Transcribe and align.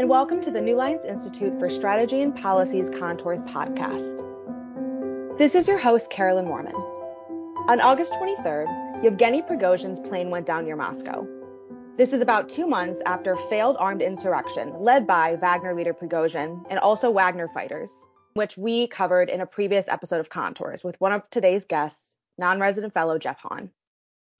and 0.00 0.08
welcome 0.08 0.40
to 0.40 0.50
the 0.50 0.62
New 0.62 0.76
Lines 0.76 1.04
Institute 1.04 1.58
for 1.58 1.68
Strategy 1.68 2.22
and 2.22 2.34
Policies 2.34 2.88
Contours 2.88 3.42
podcast. 3.42 4.16
This 5.36 5.54
is 5.54 5.68
your 5.68 5.76
host, 5.76 6.08
Carolyn 6.08 6.46
Moorman. 6.46 6.72
On 7.68 7.82
August 7.82 8.14
23rd, 8.14 9.04
Yevgeny 9.04 9.42
Prigozhin's 9.42 10.00
plane 10.00 10.30
went 10.30 10.46
down 10.46 10.64
near 10.64 10.74
Moscow. 10.74 11.28
This 11.98 12.14
is 12.14 12.22
about 12.22 12.48
two 12.48 12.66
months 12.66 13.02
after 13.04 13.34
a 13.34 13.48
failed 13.50 13.76
armed 13.78 14.00
insurrection 14.00 14.72
led 14.80 15.06
by 15.06 15.36
Wagner 15.36 15.74
leader 15.74 15.92
Prigozhin 15.92 16.64
and 16.70 16.78
also 16.78 17.10
Wagner 17.10 17.48
fighters, 17.48 17.92
which 18.32 18.56
we 18.56 18.86
covered 18.86 19.28
in 19.28 19.42
a 19.42 19.46
previous 19.46 19.86
episode 19.86 20.20
of 20.20 20.30
Contours 20.30 20.82
with 20.82 20.98
one 20.98 21.12
of 21.12 21.28
today's 21.28 21.66
guests, 21.66 22.14
non-resident 22.38 22.94
fellow 22.94 23.18
Jeff 23.18 23.40
Hawn. 23.40 23.70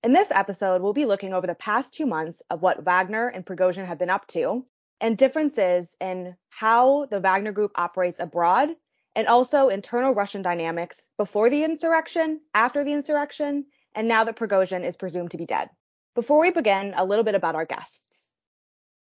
In 0.02 0.14
this 0.14 0.30
episode, 0.30 0.80
we'll 0.80 0.94
be 0.94 1.04
looking 1.04 1.34
over 1.34 1.46
the 1.46 1.54
past 1.54 1.92
two 1.92 2.06
months 2.06 2.42
of 2.48 2.62
what 2.62 2.82
Wagner 2.82 3.28
and 3.28 3.44
Prigozhin 3.44 3.84
have 3.84 3.98
been 3.98 4.08
up 4.08 4.26
to 4.28 4.64
and 5.00 5.16
differences 5.16 5.96
in 6.00 6.36
how 6.48 7.06
the 7.06 7.20
Wagner 7.20 7.52
Group 7.52 7.72
operates 7.74 8.20
abroad 8.20 8.70
and 9.16 9.26
also 9.26 9.68
internal 9.68 10.14
Russian 10.14 10.42
dynamics 10.42 11.08
before 11.16 11.50
the 11.50 11.64
insurrection, 11.64 12.40
after 12.54 12.84
the 12.84 12.92
insurrection, 12.92 13.66
and 13.94 14.06
now 14.06 14.24
that 14.24 14.36
Prigozhin 14.36 14.84
is 14.84 14.96
presumed 14.96 15.32
to 15.32 15.36
be 15.36 15.46
dead. 15.46 15.68
Before 16.14 16.40
we 16.40 16.50
begin, 16.50 16.94
a 16.96 17.04
little 17.04 17.24
bit 17.24 17.34
about 17.34 17.54
our 17.54 17.64
guests. 17.64 18.30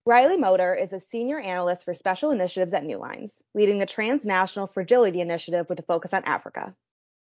Riley 0.05 0.35
Moeder 0.35 0.77
is 0.79 0.91
a 0.91 0.99
senior 0.99 1.39
analyst 1.39 1.85
for 1.85 1.93
special 1.93 2.31
initiatives 2.31 2.73
at 2.73 2.83
New 2.83 2.97
Lines, 2.97 3.41
leading 3.53 3.77
the 3.77 3.85
Transnational 3.85 4.67
Fragility 4.67 5.21
Initiative 5.21 5.69
with 5.69 5.79
a 5.79 5.83
focus 5.83 6.13
on 6.13 6.25
Africa. 6.25 6.75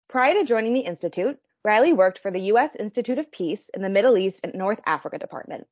Prior 0.08 0.34
to 0.36 0.46
joining 0.46 0.74
the 0.74 0.80
Institute, 0.80 1.38
Riley 1.66 1.92
worked 1.92 2.20
for 2.20 2.32
the 2.32 2.40
U.S. 2.54 2.78
Institute 2.78 3.20
of 3.20 3.32
Peace 3.32 3.70
in 3.74 3.82
the 3.82 3.90
Middle 3.90 4.18
East 4.18 4.40
and 4.44 4.54
North 4.54 4.80
Africa 4.86 5.18
Department. 5.18 5.68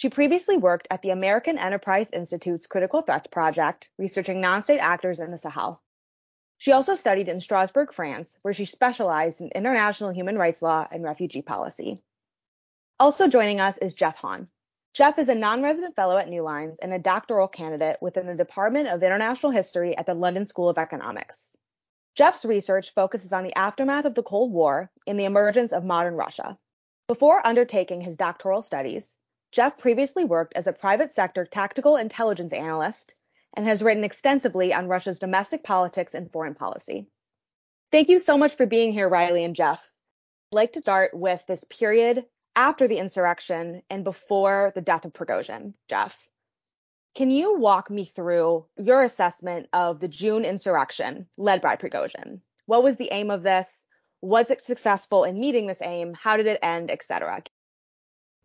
She 0.00 0.08
previously 0.08 0.56
worked 0.56 0.88
at 0.90 1.02
the 1.02 1.10
American 1.10 1.58
Enterprise 1.58 2.08
Institute's 2.10 2.66
Critical 2.66 3.02
Threats 3.02 3.26
Project, 3.26 3.90
researching 3.98 4.40
non-state 4.40 4.78
actors 4.78 5.20
in 5.20 5.30
the 5.30 5.36
Sahel. 5.36 5.82
She 6.56 6.72
also 6.72 6.96
studied 6.96 7.28
in 7.28 7.38
Strasbourg, 7.38 7.92
France, 7.92 8.34
where 8.40 8.54
she 8.54 8.64
specialized 8.64 9.42
in 9.42 9.50
international 9.54 10.08
human 10.08 10.38
rights 10.38 10.62
law 10.62 10.88
and 10.90 11.04
refugee 11.04 11.42
policy. 11.42 12.02
Also 12.98 13.28
joining 13.28 13.60
us 13.60 13.76
is 13.76 13.92
Jeff 13.92 14.16
Hawn. 14.16 14.48
Jeff 14.94 15.18
is 15.18 15.28
a 15.28 15.34
non-resident 15.34 15.94
fellow 15.96 16.16
at 16.16 16.30
New 16.30 16.42
Lines 16.42 16.78
and 16.78 16.94
a 16.94 16.98
doctoral 16.98 17.46
candidate 17.46 17.98
within 18.00 18.26
the 18.26 18.34
Department 18.34 18.88
of 18.88 19.02
International 19.02 19.52
History 19.52 19.94
at 19.98 20.06
the 20.06 20.14
London 20.14 20.46
School 20.46 20.70
of 20.70 20.78
Economics. 20.78 21.58
Jeff's 22.14 22.46
research 22.46 22.94
focuses 22.94 23.34
on 23.34 23.44
the 23.44 23.54
aftermath 23.54 24.06
of 24.06 24.14
the 24.14 24.22
Cold 24.22 24.50
War 24.50 24.90
and 25.06 25.20
the 25.20 25.26
emergence 25.26 25.74
of 25.74 25.84
modern 25.84 26.14
Russia. 26.14 26.56
Before 27.06 27.46
undertaking 27.46 28.00
his 28.00 28.16
doctoral 28.16 28.62
studies, 28.62 29.18
Jeff 29.52 29.78
previously 29.78 30.24
worked 30.24 30.52
as 30.54 30.66
a 30.66 30.72
private 30.72 31.10
sector 31.10 31.44
tactical 31.44 31.96
intelligence 31.96 32.52
analyst 32.52 33.14
and 33.54 33.66
has 33.66 33.82
written 33.82 34.04
extensively 34.04 34.72
on 34.72 34.86
Russia's 34.86 35.18
domestic 35.18 35.64
politics 35.64 36.14
and 36.14 36.30
foreign 36.30 36.54
policy. 36.54 37.08
Thank 37.90 38.08
you 38.08 38.20
so 38.20 38.38
much 38.38 38.54
for 38.54 38.66
being 38.66 38.92
here, 38.92 39.08
Riley 39.08 39.42
and 39.42 39.56
Jeff. 39.56 39.80
I'd 40.52 40.56
like 40.56 40.72
to 40.74 40.82
start 40.82 41.12
with 41.14 41.44
this 41.46 41.64
period 41.64 42.24
after 42.54 42.86
the 42.86 42.98
insurrection 42.98 43.82
and 43.90 44.04
before 44.04 44.72
the 44.74 44.80
death 44.80 45.04
of 45.04 45.12
Prigozhin. 45.12 45.74
Jeff, 45.88 46.28
can 47.16 47.32
you 47.32 47.58
walk 47.58 47.90
me 47.90 48.04
through 48.04 48.66
your 48.76 49.02
assessment 49.02 49.68
of 49.72 49.98
the 49.98 50.08
June 50.08 50.44
insurrection 50.44 51.26
led 51.36 51.60
by 51.60 51.74
Prigozhin? 51.74 52.40
What 52.66 52.84
was 52.84 52.94
the 52.96 53.10
aim 53.10 53.32
of 53.32 53.42
this? 53.42 53.84
Was 54.22 54.52
it 54.52 54.60
successful 54.60 55.24
in 55.24 55.40
meeting 55.40 55.66
this 55.66 55.82
aim? 55.82 56.14
How 56.14 56.36
did 56.36 56.46
it 56.46 56.60
end, 56.62 56.90
etc.? 56.90 57.42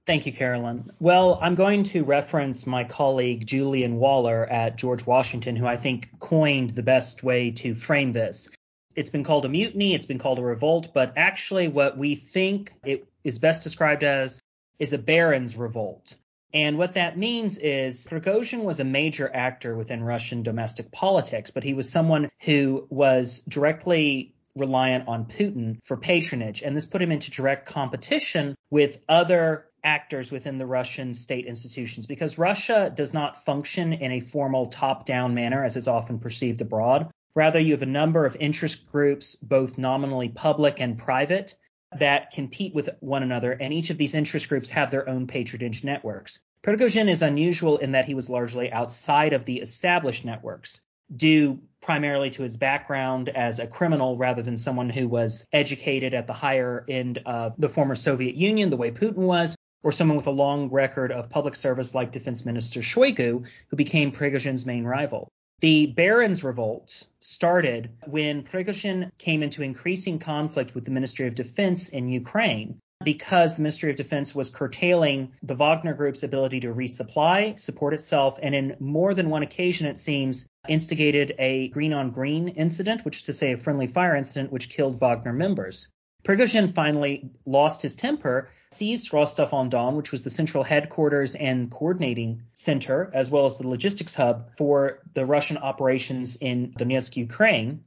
Thank 0.06 0.28
you, 0.28 0.32
Carolyn. 0.32 0.92
Well, 1.00 1.40
I'm 1.42 1.56
going 1.56 1.84
to 1.86 2.04
reference 2.04 2.68
my 2.68 2.84
colleague 2.84 3.48
Julian 3.48 3.96
Waller 3.96 4.46
at 4.46 4.76
George 4.76 5.04
Washington, 5.04 5.56
who 5.56 5.66
I 5.66 5.78
think 5.78 6.20
coined 6.20 6.70
the 6.72 6.84
best 6.84 7.24
way 7.24 7.52
to 7.52 7.74
frame 7.74 8.14
this. 8.14 8.50
It's 8.96 9.10
been 9.10 9.24
called 9.24 9.46
a 9.46 9.50
mutiny, 9.50 9.96
it's 9.96 10.06
been 10.06 10.20
called 10.20 10.38
a 10.38 10.44
revolt, 10.44 10.94
but 10.94 11.14
actually, 11.18 11.70
what 11.70 11.98
we 11.98 12.16
think 12.16 12.72
it 12.86 13.08
is 13.24 13.40
best 13.40 13.64
described 13.64 14.04
as 14.04 14.40
is 14.78 14.94
a 14.94 15.00
baron's 15.00 15.56
revolt. 15.56 16.16
And 16.54 16.78
what 16.78 16.94
that 16.94 17.18
means 17.18 17.58
is 17.58 18.08
Prigozhin 18.08 18.64
was 18.64 18.80
a 18.80 18.86
major 18.86 19.30
actor 19.34 19.76
within 19.76 20.04
Russian 20.04 20.44
domestic 20.44 20.92
politics, 20.92 21.50
but 21.50 21.64
he 21.64 21.74
was 21.74 21.90
someone 21.90 22.30
who 22.42 22.88
was 22.90 23.40
directly 23.40 24.36
reliant 24.56 25.08
on 25.08 25.26
Putin 25.26 25.80
for 25.84 25.98
patronage. 25.98 26.62
And 26.62 26.76
this 26.76 26.86
put 26.86 27.02
him 27.02 27.12
into 27.12 27.32
direct 27.32 27.66
competition 27.66 28.56
with 28.70 29.00
other 29.10 29.66
actors 29.86 30.32
within 30.32 30.58
the 30.58 30.66
Russian 30.66 31.14
state 31.14 31.46
institutions 31.46 32.06
because 32.06 32.38
Russia 32.38 32.92
does 32.94 33.14
not 33.14 33.46
function 33.46 33.94
in 33.94 34.12
a 34.12 34.20
formal 34.20 34.66
top 34.66 35.06
down 35.06 35.34
manner 35.34 35.64
as 35.64 35.78
is 35.78 35.88
often 35.88 36.20
perceived 36.20 36.62
abroad. 36.62 37.10
Rather, 37.36 37.60
you 37.60 37.72
have 37.74 37.82
a 37.82 37.86
number 37.86 38.26
of 38.26 38.36
interest 38.40 38.92
groups, 38.92 39.36
both 39.36 39.78
nominally 39.78 40.30
public 40.30 40.80
and 40.80 40.98
private, 40.98 41.56
that 41.98 42.32
compete 42.32 42.74
with 42.74 42.90
one 43.00 43.24
another, 43.24 43.52
and 43.52 43.74
each 43.74 43.90
of 43.90 43.98
these 43.98 44.16
interest 44.16 44.50
groups 44.50 44.70
have 44.70 44.92
their 44.92 45.08
own 45.08 45.28
patronage 45.28 45.84
networks. 45.84 46.40
Prigozhin 46.64 47.10
is 47.10 47.22
unusual 47.22 47.78
in 47.78 47.92
that 47.92 48.06
he 48.06 48.16
was 48.16 48.30
largely 48.30 48.72
outside 48.72 49.34
of 49.34 49.46
the 49.46 49.62
established 49.62 50.26
networks, 50.26 50.82
due 51.16 51.60
primarily 51.82 52.30
to 52.32 52.42
his 52.42 52.58
background 52.58 53.30
as 53.30 53.60
a 53.60 53.68
criminal 53.68 54.18
rather 54.18 54.42
than 54.42 54.58
someone 54.58 54.90
who 54.90 55.08
was 55.08 55.46
educated 55.54 56.14
at 56.14 56.26
the 56.26 56.34
higher 56.34 56.84
end 56.90 57.20
of 57.26 57.54
the 57.58 57.70
former 57.70 57.96
Soviet 57.96 58.36
Union, 58.36 58.70
the 58.70 58.78
way 58.78 58.90
Putin 58.92 59.18
was, 59.18 59.56
or 59.86 59.92
someone 59.92 60.18
with 60.18 60.26
a 60.26 60.32
long 60.32 60.68
record 60.72 61.12
of 61.12 61.30
public 61.30 61.56
service 61.56 61.94
like 61.94 62.12
Defense 62.12 62.44
Minister 62.44 62.80
Shoigu, 62.80 63.46
who 63.68 63.76
became 63.76 64.12
Prigozhin's 64.12 64.66
main 64.66 64.84
rival. 64.84 65.30
The 65.60 65.86
Barons' 65.86 66.44
Revolt 66.44 67.06
started 67.20 67.92
when 68.08 68.42
Prigozhin 68.42 69.12
came 69.20 69.44
into 69.44 69.62
increasing 69.62 70.18
conflict 70.18 70.74
with 70.74 70.86
the 70.86 70.92
Ministry 70.92 71.28
of 71.28 71.36
Defense 71.36 71.90
in 71.90 72.08
Ukraine 72.08 72.80
because 73.04 73.58
the 73.58 73.62
Ministry 73.62 73.92
of 73.92 73.96
Defense 73.96 74.34
was 74.34 74.50
curtailing 74.50 75.34
the 75.44 75.54
Wagner 75.54 75.94
Group's 75.94 76.24
ability 76.24 76.62
to 76.62 76.74
resupply, 76.74 77.60
support 77.60 77.94
itself, 77.94 78.40
and 78.42 78.56
in 78.56 78.76
more 78.80 79.14
than 79.14 79.30
one 79.30 79.44
occasion, 79.44 79.86
it 79.86 80.00
seems, 80.00 80.48
instigated 80.68 81.36
a 81.38 81.68
green 81.68 81.94
on 81.94 82.10
green 82.10 82.48
incident, 82.48 83.06
which 83.06 83.18
is 83.18 83.24
to 83.24 83.34
say 83.34 83.52
a 83.52 83.58
friendly 83.58 83.86
fire 83.86 84.16
incident, 84.16 84.52
which 84.52 84.70
killed 84.70 85.00
Wagner 85.00 85.34
members. 85.34 85.90
Prigozhin 86.26 86.74
finally 86.74 87.30
lost 87.46 87.84
his 87.84 87.96
temper, 87.96 88.50
seized 88.72 89.14
Rostov-on-Don, 89.14 89.96
which 89.96 90.12
was 90.12 90.24
the 90.24 90.32
central 90.32 90.64
headquarters 90.64 91.36
and 91.36 91.70
coordinating 91.70 92.42
center, 92.56 93.12
as 93.14 93.30
well 93.30 93.46
as 93.46 93.60
the 93.60 93.68
logistics 93.68 94.16
hub 94.16 94.50
for 94.58 95.04
the 95.14 95.24
Russian 95.24 95.58
operations 95.58 96.36
in 96.36 96.74
Donetsk, 96.74 97.16
Ukraine, 97.16 97.84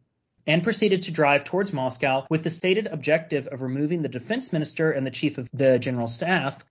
and 0.46 0.62
proceeded 0.62 1.02
to 1.02 1.10
drive 1.10 1.42
towards 1.42 1.72
Moscow 1.72 2.26
with 2.30 2.44
the 2.44 2.50
stated 2.50 2.86
objective 2.86 3.48
of 3.48 3.60
removing 3.60 4.02
the 4.02 4.08
defense 4.08 4.52
minister 4.52 4.92
and 4.92 5.04
the 5.04 5.10
chief 5.10 5.36
of 5.36 5.48
the 5.52 5.80
general 5.80 6.06
staff. 6.06 6.64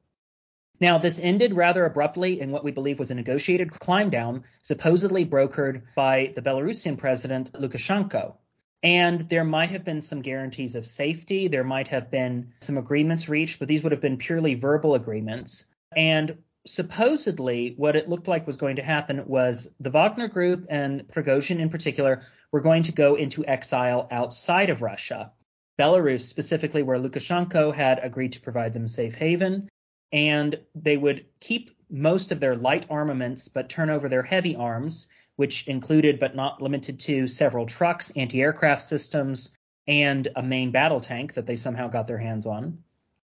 Now, 0.80 1.00
this 1.00 1.20
ended 1.20 1.54
rather 1.54 1.84
abruptly 1.84 2.40
in 2.40 2.52
what 2.52 2.64
we 2.64 2.72
believe 2.72 2.98
was 2.98 3.12
a 3.12 3.16
negotiated 3.16 3.72
climb 3.72 4.10
down, 4.10 4.46
supposedly 4.62 5.26
brokered 5.26 5.82
by 5.96 6.32
the 6.34 6.42
Belarusian 6.42 6.98
president 6.98 7.52
Lukashenko. 7.52 8.36
And 8.84 9.22
there 9.22 9.44
might 9.44 9.72
have 9.72 9.84
been 9.84 10.02
some 10.02 10.22
guarantees 10.22 10.76
of 10.76 10.86
safety. 10.86 11.48
There 11.48 11.64
might 11.64 11.88
have 11.88 12.12
been 12.12 12.54
some 12.62 12.78
agreements 12.78 13.28
reached, 13.28 13.60
but 13.60 13.68
these 13.68 13.84
would 13.84 13.92
have 13.92 14.02
been 14.02 14.18
purely 14.18 14.54
verbal 14.54 14.94
agreements. 14.94 15.66
And 15.96 16.38
supposedly, 16.66 17.74
what 17.78 17.96
it 17.96 18.10
looked 18.10 18.28
like 18.28 18.46
was 18.46 18.58
going 18.58 18.76
to 18.76 18.84
happen 18.84 19.24
was 19.26 19.70
the 19.80 19.90
Wagner 19.90 20.28
Group 20.28 20.68
and 20.70 21.08
Prigozhin 21.08 21.60
in 21.60 21.70
particular 21.70 22.24
were 22.52 22.62
going 22.62 22.84
to 22.84 22.92
go 22.92 23.16
into 23.16 23.46
exile 23.46 24.08
outside 24.12 24.70
of 24.70 24.82
Russia, 24.82 25.32
Belarus 25.80 26.22
specifically, 26.22 26.84
where 26.84 27.00
Lukashenko 27.00 27.74
had 27.74 28.00
agreed 28.04 28.34
to 28.34 28.42
provide 28.42 28.74
them 28.74 28.88
safe 28.88 29.16
haven. 29.16 29.70
And 30.12 30.60
they 30.76 30.98
would 30.98 31.26
keep 31.40 31.72
most 31.90 32.32
of 32.32 32.40
their 32.40 32.56
light 32.56 32.86
armaments, 32.90 33.48
but 33.48 33.70
turn 33.70 33.90
over 33.90 34.08
their 34.08 34.24
heavy 34.24 34.56
arms 34.56 35.08
which 35.38 35.68
included 35.68 36.20
but 36.20 36.36
not 36.36 36.62
limited 36.62 37.00
to 37.00 37.28
several 37.28 37.66
trucks, 37.66 38.12
anti 38.16 38.42
aircraft 38.42 38.84
systems, 38.84 39.56
and 39.88 40.28
a 40.36 40.44
main 40.44 40.72
battle 40.72 41.00
tank 41.00 41.34
that 41.36 41.46
they 41.46 41.56
somehow 41.56 41.88
got 41.88 42.08
their 42.08 42.18
hands 42.18 42.46
on. 42.46 42.84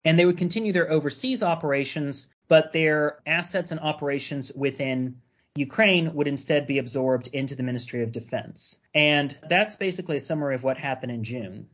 And 0.05 0.19
they 0.19 0.27
would 0.27 0.39
continue 0.39 0.73
their 0.73 0.91
overseas 0.91 1.43
operations, 1.43 2.29
but 2.47 2.73
their 2.73 3.19
assets 3.27 3.73
and 3.73 3.81
operations 3.81 4.53
within 4.53 5.21
Ukraine 5.57 6.15
would 6.15 6.29
instead 6.29 6.67
be 6.67 6.79
absorbed 6.79 7.29
into 7.29 7.55
the 7.55 7.63
Ministry 7.63 8.03
of 8.03 8.13
Defense. 8.13 8.81
And 8.95 9.37
that's 9.49 9.77
basically 9.77 10.17
a 10.17 10.21
summary 10.21 10.55
of 10.55 10.63
what 10.63 10.77
happened 10.77 11.13
in 11.13 11.25
June. 11.25 11.69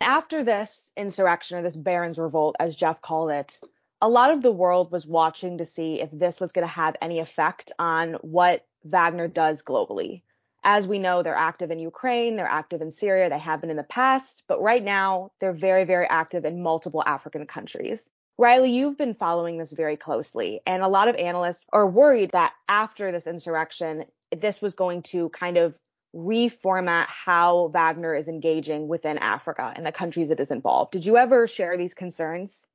After 0.00 0.42
this 0.42 0.90
insurrection 0.96 1.58
or 1.58 1.62
this 1.62 1.76
Barons 1.76 2.18
Revolt, 2.18 2.56
as 2.58 2.74
Jeff 2.74 3.00
called 3.00 3.30
it, 3.30 3.60
a 4.00 4.08
lot 4.08 4.32
of 4.32 4.42
the 4.42 4.50
world 4.50 4.90
was 4.90 5.06
watching 5.06 5.58
to 5.58 5.66
see 5.66 6.00
if 6.00 6.10
this 6.10 6.40
was 6.40 6.52
going 6.52 6.66
to 6.66 6.72
have 6.72 6.96
any 7.02 7.18
effect 7.18 7.70
on 7.78 8.14
what 8.22 8.64
Wagner 8.84 9.28
does 9.28 9.62
globally. 9.62 10.22
As 10.62 10.86
we 10.86 10.98
know, 10.98 11.22
they're 11.22 11.34
active 11.34 11.70
in 11.70 11.78
Ukraine, 11.78 12.36
they're 12.36 12.46
active 12.46 12.82
in 12.82 12.90
Syria, 12.90 13.30
they 13.30 13.38
have 13.38 13.60
been 13.60 13.70
in 13.70 13.76
the 13.76 13.82
past, 13.82 14.42
but 14.46 14.60
right 14.60 14.82
now 14.82 15.32
they're 15.40 15.54
very, 15.54 15.84
very 15.84 16.06
active 16.06 16.44
in 16.44 16.62
multiple 16.62 17.02
African 17.06 17.46
countries. 17.46 18.10
Riley, 18.36 18.72
you've 18.72 18.98
been 18.98 19.14
following 19.14 19.58
this 19.58 19.72
very 19.72 19.96
closely, 19.96 20.60
and 20.66 20.82
a 20.82 20.88
lot 20.88 21.08
of 21.08 21.16
analysts 21.16 21.64
are 21.72 21.86
worried 21.86 22.30
that 22.32 22.54
after 22.68 23.12
this 23.12 23.26
insurrection, 23.26 24.04
this 24.34 24.60
was 24.60 24.74
going 24.74 25.02
to 25.02 25.28
kind 25.30 25.56
of 25.56 25.74
reformat 26.14 27.06
how 27.06 27.68
Wagner 27.68 28.14
is 28.14 28.28
engaging 28.28 28.88
within 28.88 29.18
Africa 29.18 29.72
and 29.76 29.86
the 29.86 29.92
countries 29.92 30.30
it 30.30 30.40
is 30.40 30.50
involved. 30.50 30.92
Did 30.92 31.06
you 31.06 31.16
ever 31.16 31.46
share 31.46 31.76
these 31.76 31.94
concerns? 31.94 32.66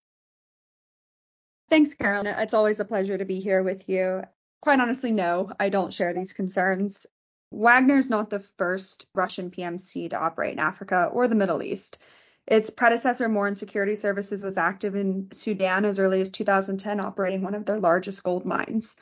Thanks, 1.70 1.94
Carolyn. 1.94 2.28
It's 2.28 2.54
always 2.54 2.80
a 2.80 2.86
pleasure 2.86 3.18
to 3.18 3.26
be 3.26 3.40
here 3.40 3.64
with 3.64 3.90
you. 3.90 4.24
Quite 4.66 4.80
honestly, 4.80 5.12
no, 5.12 5.52
I 5.60 5.70
don't 5.70 5.94
share 5.94 6.14
these 6.14 6.34
concerns. 6.34 7.06
Wagner 7.52 7.98
is 7.98 8.10
not 8.10 8.32
the 8.32 8.40
first 8.58 9.06
Russian 9.16 9.52
PMC 9.52 10.10
to 10.10 10.20
operate 10.20 10.54
in 10.54 10.60
Africa 10.60 11.10
or 11.14 11.28
the 11.28 11.36
Middle 11.36 11.62
East. 11.62 12.00
Its 12.48 12.72
predecessor, 12.72 13.30
Moran 13.30 13.56
Security 13.56 13.94
Services, 13.94 14.44
was 14.44 14.58
active 14.58 14.96
in 14.96 15.30
Sudan 15.32 15.86
as 15.86 16.00
early 16.00 16.20
as 16.20 16.32
2010, 16.32 17.00
operating 17.00 17.44
one 17.44 17.54
of 17.54 17.66
their 17.66 17.80
largest 17.80 18.24
gold 18.24 18.44
mines 18.44 18.96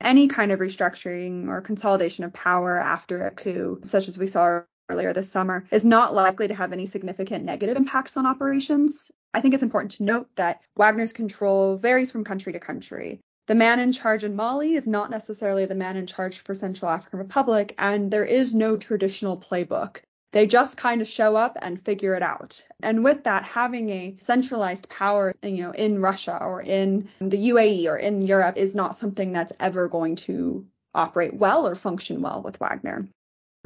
any 0.00 0.26
kind 0.28 0.52
of 0.52 0.60
restructuring 0.60 1.48
or 1.48 1.60
consolidation 1.60 2.24
of 2.24 2.32
power 2.32 2.76
after 2.76 3.26
a 3.26 3.30
coup, 3.30 3.80
such 3.84 4.08
as 4.08 4.18
we 4.18 4.26
saw 4.26 4.60
earlier 4.88 5.12
this 5.12 5.30
summer, 5.30 5.64
is 5.70 5.84
not 5.84 6.14
likely 6.14 6.48
to 6.48 6.54
have 6.54 6.72
any 6.72 6.86
significant 6.86 7.44
negative 7.44 7.76
impacts 7.76 8.16
on 8.16 8.26
operations. 8.26 9.10
I 9.32 9.40
think 9.40 9.54
it's 9.54 9.62
important 9.62 9.92
to 9.92 10.02
note 10.02 10.28
that 10.36 10.60
Wagner's 10.76 11.12
control 11.12 11.76
varies 11.76 12.10
from 12.10 12.24
country 12.24 12.52
to 12.52 12.60
country. 12.60 13.20
The 13.46 13.54
man 13.54 13.78
in 13.78 13.92
charge 13.92 14.24
in 14.24 14.34
Mali 14.34 14.74
is 14.74 14.88
not 14.88 15.08
necessarily 15.08 15.66
the 15.66 15.76
man 15.76 15.96
in 15.96 16.08
charge 16.08 16.40
for 16.40 16.52
Central 16.52 16.90
African 16.90 17.20
Republic, 17.20 17.76
and 17.78 18.10
there 18.10 18.24
is 18.24 18.56
no 18.56 18.76
traditional 18.76 19.36
playbook. 19.36 19.98
They 20.32 20.48
just 20.48 20.76
kind 20.76 21.00
of 21.00 21.06
show 21.06 21.36
up 21.36 21.56
and 21.62 21.80
figure 21.80 22.14
it 22.14 22.24
out. 22.24 22.64
And 22.82 23.04
with 23.04 23.22
that, 23.22 23.44
having 23.44 23.90
a 23.90 24.16
centralized 24.18 24.88
power, 24.88 25.32
you 25.44 25.62
know, 25.62 25.70
in 25.70 26.00
Russia 26.00 26.36
or 26.42 26.60
in 26.60 27.08
the 27.20 27.50
UAE 27.50 27.86
or 27.86 27.96
in 27.96 28.22
Europe 28.22 28.56
is 28.56 28.74
not 28.74 28.96
something 28.96 29.30
that's 29.30 29.52
ever 29.60 29.86
going 29.86 30.16
to 30.16 30.66
operate 30.92 31.34
well 31.34 31.68
or 31.68 31.76
function 31.76 32.22
well 32.22 32.42
with 32.42 32.58
Wagner. 32.58 33.08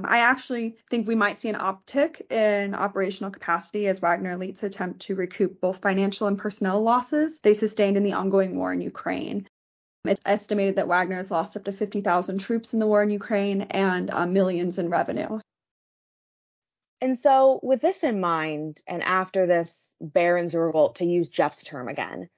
I 0.05 0.21
actually 0.21 0.77
think 0.91 1.07
we 1.07 1.15
might 1.15 1.39
see 1.39 1.49
an 1.49 1.57
uptick 1.57 2.31
in 2.31 2.75
operational 2.75 3.31
capacity 3.31 3.87
as 3.89 4.01
Wagner 4.01 4.37
elites 4.37 4.63
attempt 4.63 5.01
to 5.03 5.15
recoup 5.15 5.61
both 5.61 5.83
financial 5.83 6.27
and 6.27 6.39
personnel 6.39 6.83
losses 6.83 7.39
they 7.39 7.55
sustained 7.55 7.97
in 7.97 8.03
the 8.03 8.13
ongoing 8.13 8.57
war 8.57 8.73
in 8.73 8.81
Ukraine. 8.81 9.49
It's 10.05 10.21
estimated 10.25 10.77
that 10.77 10.89
Wagner 10.89 11.17
has 11.17 11.31
lost 11.31 11.57
up 11.57 11.65
to 11.65 11.73
50,000 11.73 12.39
troops 12.39 12.73
in 12.73 12.81
the 12.81 12.87
war 12.87 13.03
in 13.03 13.11
Ukraine 13.11 13.63
and 13.63 14.11
uh, 14.11 14.27
millions 14.27 14.79
in 14.79 14.89
revenue. 14.89 15.41
And 17.03 17.19
so, 17.19 17.61
with 17.63 17.81
this 17.81 18.03
in 18.03 18.21
mind, 18.21 18.81
and 18.87 19.03
after 19.03 19.47
this 19.47 19.95
Barons 20.01 20.55
revolt, 20.55 20.97
to 20.97 21.05
use 21.05 21.29
Jeff's 21.29 21.63
term 21.63 21.89
again, 21.89 22.29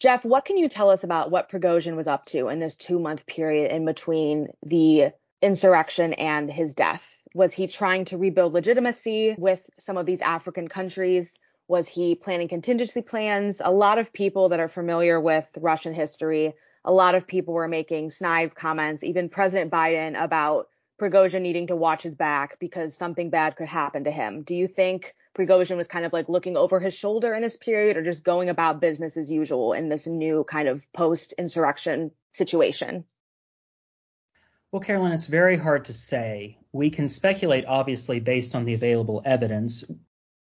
Jeff, 0.00 0.24
what 0.24 0.44
can 0.44 0.56
you 0.56 0.68
tell 0.68 0.90
us 0.90 1.04
about 1.04 1.30
what 1.30 1.48
Prigozhin 1.48 1.96
was 1.96 2.06
up 2.06 2.24
to 2.26 2.48
in 2.48 2.58
this 2.58 2.76
two 2.76 2.98
month 2.98 3.24
period 3.26 3.70
in 3.70 3.84
between 3.84 4.48
the 4.62 5.12
insurrection 5.40 6.12
and 6.14 6.50
his 6.50 6.74
death? 6.74 7.06
Was 7.34 7.52
he 7.52 7.66
trying 7.66 8.06
to 8.06 8.18
rebuild 8.18 8.52
legitimacy 8.52 9.34
with 9.38 9.64
some 9.78 9.96
of 9.96 10.04
these 10.04 10.20
African 10.20 10.68
countries? 10.68 11.38
Was 11.68 11.88
he 11.88 12.14
planning 12.14 12.48
contingency 12.48 13.00
plans? 13.00 13.62
A 13.64 13.70
lot 13.70 13.98
of 13.98 14.12
people 14.12 14.50
that 14.50 14.60
are 14.60 14.68
familiar 14.68 15.20
with 15.20 15.48
Russian 15.58 15.94
history, 15.94 16.54
a 16.84 16.92
lot 16.92 17.14
of 17.14 17.26
people 17.26 17.54
were 17.54 17.68
making 17.68 18.10
snide 18.10 18.54
comments, 18.54 19.04
even 19.04 19.28
President 19.28 19.70
Biden, 19.70 20.20
about 20.20 20.68
Prigozhin 21.00 21.42
needing 21.42 21.68
to 21.68 21.76
watch 21.76 22.02
his 22.02 22.14
back 22.14 22.58
because 22.58 22.96
something 22.96 23.30
bad 23.30 23.56
could 23.56 23.68
happen 23.68 24.04
to 24.04 24.10
him. 24.10 24.42
Do 24.42 24.54
you 24.54 24.66
think 24.66 25.14
Prigozhin 25.34 25.76
was 25.76 25.88
kind 25.88 26.04
of 26.04 26.12
like 26.12 26.28
looking 26.28 26.56
over 26.56 26.78
his 26.78 26.94
shoulder 26.94 27.34
in 27.34 27.42
this 27.42 27.56
period 27.56 27.96
or 27.96 28.02
just 28.02 28.22
going 28.22 28.48
about 28.48 28.80
business 28.80 29.16
as 29.16 29.30
usual 29.30 29.72
in 29.72 29.88
this 29.88 30.06
new 30.06 30.44
kind 30.44 30.68
of 30.68 30.84
post 30.92 31.32
insurrection 31.38 32.12
situation? 32.32 33.04
Well, 34.70 34.80
Carolyn, 34.80 35.12
it's 35.12 35.26
very 35.26 35.56
hard 35.56 35.86
to 35.86 35.92
say. 35.92 36.58
We 36.72 36.90
can 36.90 37.08
speculate, 37.08 37.66
obviously, 37.66 38.20
based 38.20 38.54
on 38.54 38.64
the 38.64 38.74
available 38.74 39.22
evidence. 39.24 39.84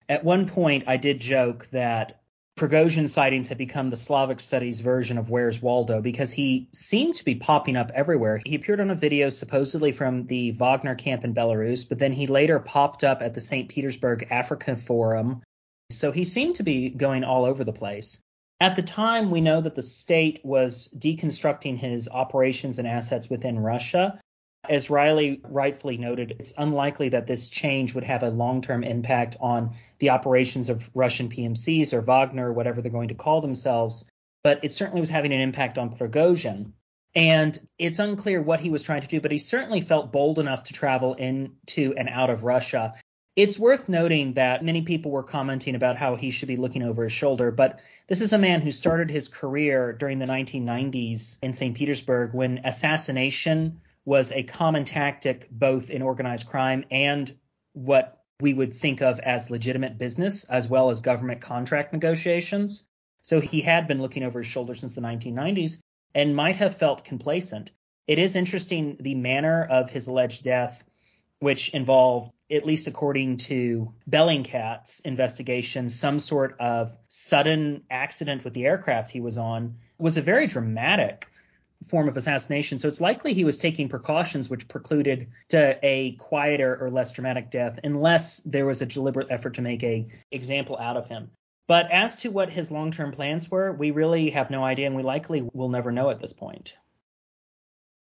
At 0.08 0.24
one 0.24 0.48
point, 0.48 0.86
I 0.88 0.98
did 0.98 1.20
joke 1.20 1.68
that 1.72 2.21
Prigozhin 2.62 3.10
sightings 3.10 3.48
had 3.48 3.58
become 3.58 3.90
the 3.90 3.98
Slavic 3.98 4.40
studies 4.40 4.82
version 4.82 5.18
of 5.18 5.32
Where's 5.32 5.64
Waldo 5.64 6.00
because 6.00 6.32
he 6.32 6.70
seemed 6.76 7.16
to 7.16 7.26
be 7.26 7.34
popping 7.34 7.76
up 7.76 7.90
everywhere. 7.96 8.40
He 8.46 8.54
appeared 8.54 8.80
on 8.80 8.92
a 8.92 8.96
video 8.96 9.32
supposedly 9.32 9.92
from 9.92 10.28
the 10.28 10.52
Wagner 10.52 10.94
camp 10.94 11.24
in 11.24 11.34
Belarus, 11.34 11.90
but 11.90 11.98
then 11.98 12.14
he 12.14 12.28
later 12.28 12.60
popped 12.60 13.04
up 13.04 13.24
at 13.24 13.34
the 13.34 13.42
St. 13.42 13.68
Petersburg 13.68 14.28
Africa 14.30 14.76
Forum. 14.76 15.42
So 15.90 16.12
he 16.12 16.24
seemed 16.24 16.54
to 16.58 16.64
be 16.64 16.90
going 16.90 17.24
all 17.24 17.46
over 17.46 17.64
the 17.64 17.74
place. 17.74 18.22
At 18.60 18.76
the 18.76 18.84
time, 18.84 19.32
we 19.32 19.42
know 19.42 19.60
that 19.60 19.74
the 19.74 19.82
state 19.82 20.40
was 20.44 20.88
deconstructing 20.96 21.78
his 21.78 22.08
operations 22.10 22.78
and 22.78 22.88
assets 22.88 23.28
within 23.28 23.58
Russia, 23.58 24.22
as 24.70 24.90
Riley 24.90 25.42
rightfully 25.44 25.98
noted, 25.98 26.36
it's 26.40 26.54
unlikely 26.58 27.10
that 27.10 27.28
this 27.28 27.50
change 27.50 27.96
would 27.96 28.04
have 28.04 28.24
a 28.24 28.30
long 28.30 28.62
term 28.62 28.84
impact 28.84 29.36
on 29.40 29.76
the 30.00 30.12
operations 30.12 30.70
of 30.70 30.90
Russian 30.94 31.30
PMCs 31.30 31.94
or 31.94 32.02
Wagner, 32.02 32.54
whatever 32.54 32.82
they're 32.82 32.92
going 32.92 33.10
to 33.10 33.16
call 33.16 33.42
themselves, 33.42 34.06
but 34.44 34.64
it 34.64 34.72
certainly 34.72 35.02
was 35.02 35.10
having 35.10 35.34
an 35.34 35.42
impact 35.42 35.78
on 35.78 35.96
Prigozhin. 35.96 36.74
And 37.14 37.58
it's 37.78 38.00
unclear 38.00 38.42
what 38.42 38.62
he 38.62 38.70
was 38.70 38.84
trying 38.84 39.02
to 39.02 39.08
do, 39.08 39.20
but 39.20 39.32
he 39.32 39.40
certainly 39.40 39.82
felt 39.82 40.14
bold 40.14 40.40
enough 40.40 40.64
to 40.66 40.74
travel 40.74 41.16
into 41.16 41.94
and 41.98 42.08
out 42.08 42.30
of 42.30 42.44
Russia. 42.44 42.94
It's 43.36 43.60
worth 43.60 43.90
noting 43.90 44.34
that 44.34 44.64
many 44.64 44.84
people 44.84 45.12
were 45.12 45.24
commenting 45.24 45.76
about 45.76 45.98
how 45.98 46.16
he 46.16 46.32
should 46.32 46.48
be 46.48 46.56
looking 46.56 46.84
over 46.84 47.04
his 47.04 47.12
shoulder, 47.12 47.52
but 47.52 47.80
this 48.08 48.22
is 48.22 48.32
a 48.32 48.38
man 48.38 48.62
who 48.62 48.72
started 48.72 49.10
his 49.10 49.28
career 49.28 49.92
during 49.92 50.20
the 50.20 50.26
1990s 50.26 51.40
in 51.42 51.52
St. 51.52 51.76
Petersburg 51.76 52.34
when 52.34 52.62
assassination 52.64 53.82
was 54.06 54.32
a 54.32 54.44
common 54.44 54.86
tactic 54.86 55.48
both 55.52 55.90
in 55.90 56.02
organized 56.02 56.48
crime 56.48 56.86
and 56.90 57.36
what 57.74 58.22
we 58.40 58.54
would 58.54 58.74
think 58.74 59.02
of 59.02 59.20
as 59.20 59.52
legitimate 59.52 59.98
business, 59.98 60.44
as 60.46 60.68
well 60.68 60.90
as 60.90 61.02
government 61.02 61.42
contract 61.42 61.94
negotiations. 61.94 62.88
So 63.22 63.40
he 63.40 63.62
had 63.62 63.88
been 63.88 64.02
looking 64.02 64.24
over 64.24 64.40
his 64.40 64.48
shoulder 64.48 64.74
since 64.74 64.96
the 64.96 65.02
1990s 65.02 65.80
and 66.16 66.36
might 66.36 66.56
have 66.56 66.76
felt 66.76 67.06
complacent. 67.06 67.72
It 68.08 68.18
is 68.18 68.36
interesting 68.36 68.98
the 69.00 69.16
manner 69.16 69.64
of 69.64 69.92
his 69.92 70.08
alleged 70.08 70.44
death, 70.44 70.84
which 71.40 71.70
involved, 71.70 72.32
at 72.50 72.66
least 72.66 72.88
according 72.88 73.38
to 73.38 73.94
Bellingcat's 74.10 75.02
investigation, 75.02 75.88
some 75.88 76.20
sort 76.20 76.60
of 76.60 76.98
sudden 77.08 77.84
accident 77.92 78.44
with 78.44 78.54
the 78.54 78.66
aircraft 78.66 79.12
he 79.12 79.22
was 79.22 79.38
on, 79.38 79.78
was 80.00 80.18
a 80.18 80.22
very 80.22 80.48
dramatic 80.48 81.28
form 81.88 82.08
of 82.08 82.18
assassination. 82.18 82.78
So 82.78 82.88
it's 82.88 83.02
likely 83.02 83.34
he 83.34 83.44
was 83.44 83.58
taking 83.58 83.90
precautions 83.90 84.50
which 84.50 84.68
precluded 84.68 85.28
to 85.50 85.80
a 85.84 86.14
quieter 86.14 86.78
or 86.80 86.90
less 86.90 87.12
dramatic 87.12 87.50
death 87.52 87.80
unless 87.84 88.38
there 88.38 88.66
was 88.66 88.82
a 88.82 88.86
deliberate 88.86 89.28
effort 89.30 89.56
to 89.56 89.62
make 89.62 89.84
a 89.84 90.08
example 90.32 90.78
out 90.78 90.98
of 90.98 91.08
him. 91.08 91.32
But 91.68 91.92
as 91.92 92.18
to 92.18 92.30
what 92.30 92.50
his 92.50 92.72
long-term 92.72 93.12
plans 93.12 93.50
were, 93.50 93.72
we 93.72 93.92
really 93.92 94.32
have 94.32 94.50
no 94.50 94.64
idea 94.64 94.88
and 94.88 94.96
we 94.96 95.04
likely 95.04 95.42
will 95.54 95.70
never 95.70 95.92
know 95.92 96.10
at 96.10 96.20
this 96.20 96.34
point. 96.34 96.76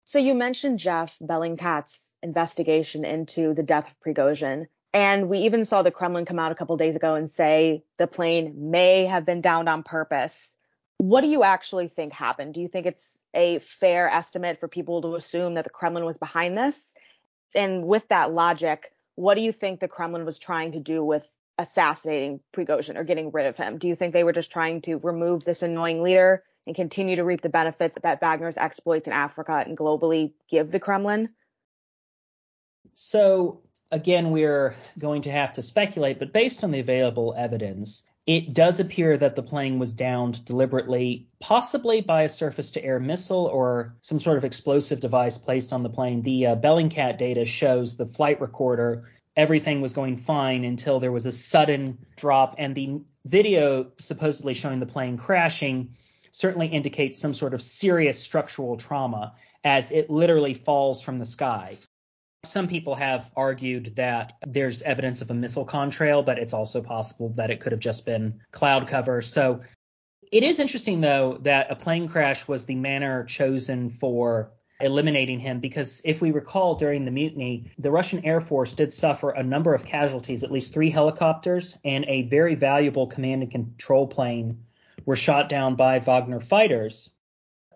So 0.07 0.19
you 0.19 0.35
mentioned 0.35 0.79
Jeff 0.79 1.17
Bellingcat's 1.21 2.17
investigation 2.23 3.05
into 3.05 3.55
the 3.55 3.63
death 3.63 3.89
of 3.89 4.01
Prigozhin. 4.01 4.67
And 4.93 5.29
we 5.29 5.39
even 5.39 5.65
saw 5.65 5.83
the 5.83 5.91
Kremlin 5.91 6.25
come 6.25 6.39
out 6.39 6.53
a 6.53 6.55
couple 6.55 6.77
days 6.77 6.95
ago 6.95 7.15
and 7.15 7.31
say 7.31 7.85
the 7.97 8.07
plane 8.07 8.71
may 8.71 9.07
have 9.07 9.27
been 9.27 9.41
downed 9.41 9.69
on 9.69 9.83
purpose. 9.83 10.54
What 10.99 11.23
do 11.23 11.29
you 11.29 11.43
actually 11.43 11.89
think 11.89 12.13
happened? 12.13 12.55
Do 12.55 12.61
you 12.61 12.69
think 12.69 12.87
it's 12.87 13.19
a 13.35 13.59
fair 13.59 14.09
estimate 14.09 14.61
for 14.61 14.69
people 14.69 15.03
to 15.03 15.17
assume 15.17 15.55
that 15.55 15.65
the 15.65 15.71
Kremlin 15.71 16.05
was 16.05 16.19
behind 16.19 16.57
this? 16.57 16.95
And 17.55 17.87
with 17.87 18.09
that 18.09 18.33
logic, 18.33 18.93
what 19.17 19.35
do 19.35 19.41
you 19.43 19.53
think 19.53 19.81
the 19.81 19.89
Kremlin 19.89 20.25
was 20.25 20.39
trying 20.39 20.73
to 20.73 20.81
do 20.81 21.05
with 21.05 21.29
assassinating 21.59 22.41
Prigozhin 22.53 22.97
or 22.97 23.05
getting 23.05 23.31
rid 23.31 23.47
of 23.47 23.57
him? 23.57 23.79
Do 23.79 23.89
you 23.89 23.95
think 23.95 24.13
they 24.13 24.25
were 24.25 24.33
just 24.33 24.51
trying 24.51 24.83
to 24.83 24.97
remove 24.99 25.45
this 25.45 25.63
annoying 25.63 26.03
leader 26.03 26.43
and 26.67 26.75
continue 26.75 27.17
to 27.17 27.25
reap 27.25 27.43
the 27.43 27.49
benefits 27.49 27.97
that 28.03 28.21
Wagner's 28.21 28.57
exploits 28.57 29.07
in 29.07 29.13
Africa 29.13 29.63
and 29.67 29.77
globally 29.77 30.33
give 30.49 30.71
the 30.71 30.81
Kremlin? 30.81 31.31
So 32.95 33.63
again, 33.95 34.33
we're 34.33 34.75
going 34.99 35.23
to 35.23 35.31
have 35.31 35.53
to 35.53 35.63
speculate, 35.63 36.19
but 36.19 36.33
based 36.33 36.65
on 36.65 36.73
the 36.73 36.81
available 36.81 37.33
evidence, 37.39 38.05
it 38.27 38.53
does 38.53 38.81
appear 38.81 39.17
that 39.17 39.37
the 39.37 39.43
plane 39.43 39.79
was 39.79 39.93
downed 39.93 40.45
deliberately, 40.45 41.29
possibly 41.39 42.01
by 42.01 42.23
a 42.23 42.29
surface 42.29 42.73
to 42.73 42.85
air 42.85 42.99
missile 42.99 43.47
or 43.47 43.95
some 44.01 44.19
sort 44.19 44.37
of 44.37 44.45
explosive 44.45 44.99
device 44.99 45.39
placed 45.39 45.73
on 45.73 45.85
the 45.85 45.89
plane. 45.89 46.23
The 46.23 46.47
uh, 46.47 46.57
Bellingcat 46.57 47.19
data 47.19 47.47
shows 47.47 47.97
the 47.97 48.07
flight 48.07 48.41
recorder, 48.41 49.05
everything 49.37 49.81
was 49.81 49.93
going 49.93 50.17
fine 50.17 50.65
until 50.65 50.99
there 50.99 51.13
was 51.13 51.27
a 51.27 51.33
sudden 51.33 51.99
drop, 52.17 52.57
and 52.59 52.75
the 52.75 53.01
video 53.25 53.93
supposedly 53.99 54.55
showing 54.55 54.81
the 54.81 54.87
plane 54.87 55.19
crashing 55.19 55.95
certainly 56.33 56.67
indicates 56.67 57.17
some 57.17 57.33
sort 57.33 57.55
of 57.55 57.63
serious 57.63 58.19
structural 58.19 58.77
trauma 58.77 59.35
as 59.63 59.93
it 59.93 60.11
literally 60.11 60.55
falls 60.55 61.01
from 61.01 61.17
the 61.17 61.27
sky. 61.27 61.79
Some 62.47 62.69
people 62.69 62.95
have 62.95 63.31
argued 63.37 63.97
that 63.97 64.35
there's 64.47 64.83
evidence 64.83 65.23
of 65.23 65.31
a 65.31 65.35
missile 65.35 65.67
contrail, 65.67 66.25
but 66.25 66.39
it's 66.39 66.53
also 66.53 66.83
possible 66.83 67.31
that 67.31 67.51
it 67.51 67.61
could 67.61 67.73
have 67.73 67.81
just 67.81 68.05
been 68.07 68.41
cloud 68.53 68.89
cover. 68.89 69.23
So 69.23 69.63
It 70.33 70.43
is 70.43 70.59
interesting, 70.59 71.01
though, 71.01 71.39
that 71.43 71.71
a 71.71 71.77
plane 71.77 72.09
crash 72.09 72.49
was 72.49 72.65
the 72.65 72.75
manner 72.75 73.25
chosen 73.25 73.91
for 73.91 74.51
eliminating 74.81 75.39
him 75.39 75.61
because 75.61 76.03
if 76.05 76.21
we 76.21 76.33
recall 76.33 76.75
during 76.75 77.05
the 77.05 77.11
mutiny, 77.11 77.71
the 77.79 77.91
Russian 77.91 78.25
Air 78.25 78.41
Force 78.41 78.73
did 78.73 78.93
suffer 78.93 79.31
a 79.31 79.43
number 79.43 79.75
of 79.75 79.85
casualties, 79.85 80.43
at 80.43 80.51
least 80.51 80.73
three 80.73 80.91
helicopters 80.91 81.79
and 81.85 82.05
a 82.09 82.23
very 82.23 82.57
valuable 82.57 83.07
command 83.07 83.43
and 83.43 83.53
control 83.53 84.09
plane 84.09 84.65
were 85.07 85.17
shot 85.17 85.49
down 85.49 85.77
by 85.77 86.01
Wagner 86.01 86.41
fighters. 86.41 87.11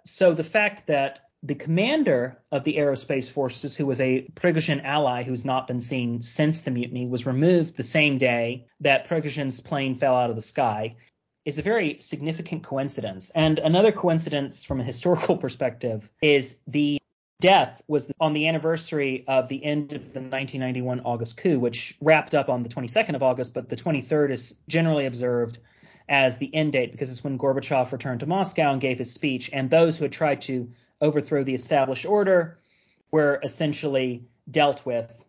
So 0.04 0.34
the 0.34 0.44
fact 0.44 0.88
that 0.88 1.27
the 1.42 1.54
commander 1.54 2.38
of 2.50 2.64
the 2.64 2.76
aerospace 2.76 3.30
forces, 3.30 3.76
who 3.76 3.86
was 3.86 4.00
a 4.00 4.26
Prigozhin 4.34 4.84
ally 4.84 5.22
who's 5.22 5.44
not 5.44 5.66
been 5.66 5.80
seen 5.80 6.20
since 6.20 6.62
the 6.62 6.70
mutiny, 6.70 7.06
was 7.06 7.26
removed 7.26 7.76
the 7.76 7.82
same 7.82 8.18
day 8.18 8.66
that 8.80 9.08
Prigozhin's 9.08 9.60
plane 9.60 9.94
fell 9.94 10.16
out 10.16 10.30
of 10.30 10.36
the 10.36 10.42
sky, 10.42 10.96
is 11.44 11.58
a 11.58 11.62
very 11.62 11.98
significant 12.00 12.64
coincidence. 12.64 13.30
And 13.30 13.58
another 13.58 13.92
coincidence 13.92 14.64
from 14.64 14.80
a 14.80 14.84
historical 14.84 15.36
perspective 15.46 16.10
is 16.20 16.58
the 16.66 16.98
death 17.40 17.82
was 17.86 18.10
on 18.18 18.32
the 18.32 18.48
anniversary 18.48 19.24
of 19.28 19.48
the 19.48 19.64
end 19.64 19.92
of 19.92 20.12
the 20.12 20.20
1991 20.20 21.00
August 21.00 21.36
coup, 21.36 21.60
which 21.60 21.96
wrapped 22.00 22.34
up 22.34 22.48
on 22.48 22.64
the 22.64 22.68
22nd 22.68 23.14
of 23.14 23.22
August, 23.22 23.54
but 23.54 23.68
the 23.68 23.76
23rd 23.76 24.32
is 24.32 24.56
generally 24.66 25.06
observed 25.06 25.58
as 26.08 26.38
the 26.38 26.52
end 26.52 26.72
date 26.72 26.90
because 26.90 27.10
it's 27.10 27.22
when 27.22 27.38
Gorbachev 27.38 27.92
returned 27.92 28.20
to 28.20 28.26
Moscow 28.26 28.72
and 28.72 28.80
gave 28.80 28.98
his 28.98 29.12
speech, 29.12 29.50
and 29.52 29.70
those 29.70 29.96
who 29.96 30.04
had 30.04 30.12
tried 30.12 30.42
to 30.42 30.68
overthrow 31.00 31.44
the 31.44 31.54
established 31.54 32.06
order 32.06 32.58
were 33.10 33.40
essentially 33.42 34.24
dealt 34.50 34.84
with. 34.84 35.24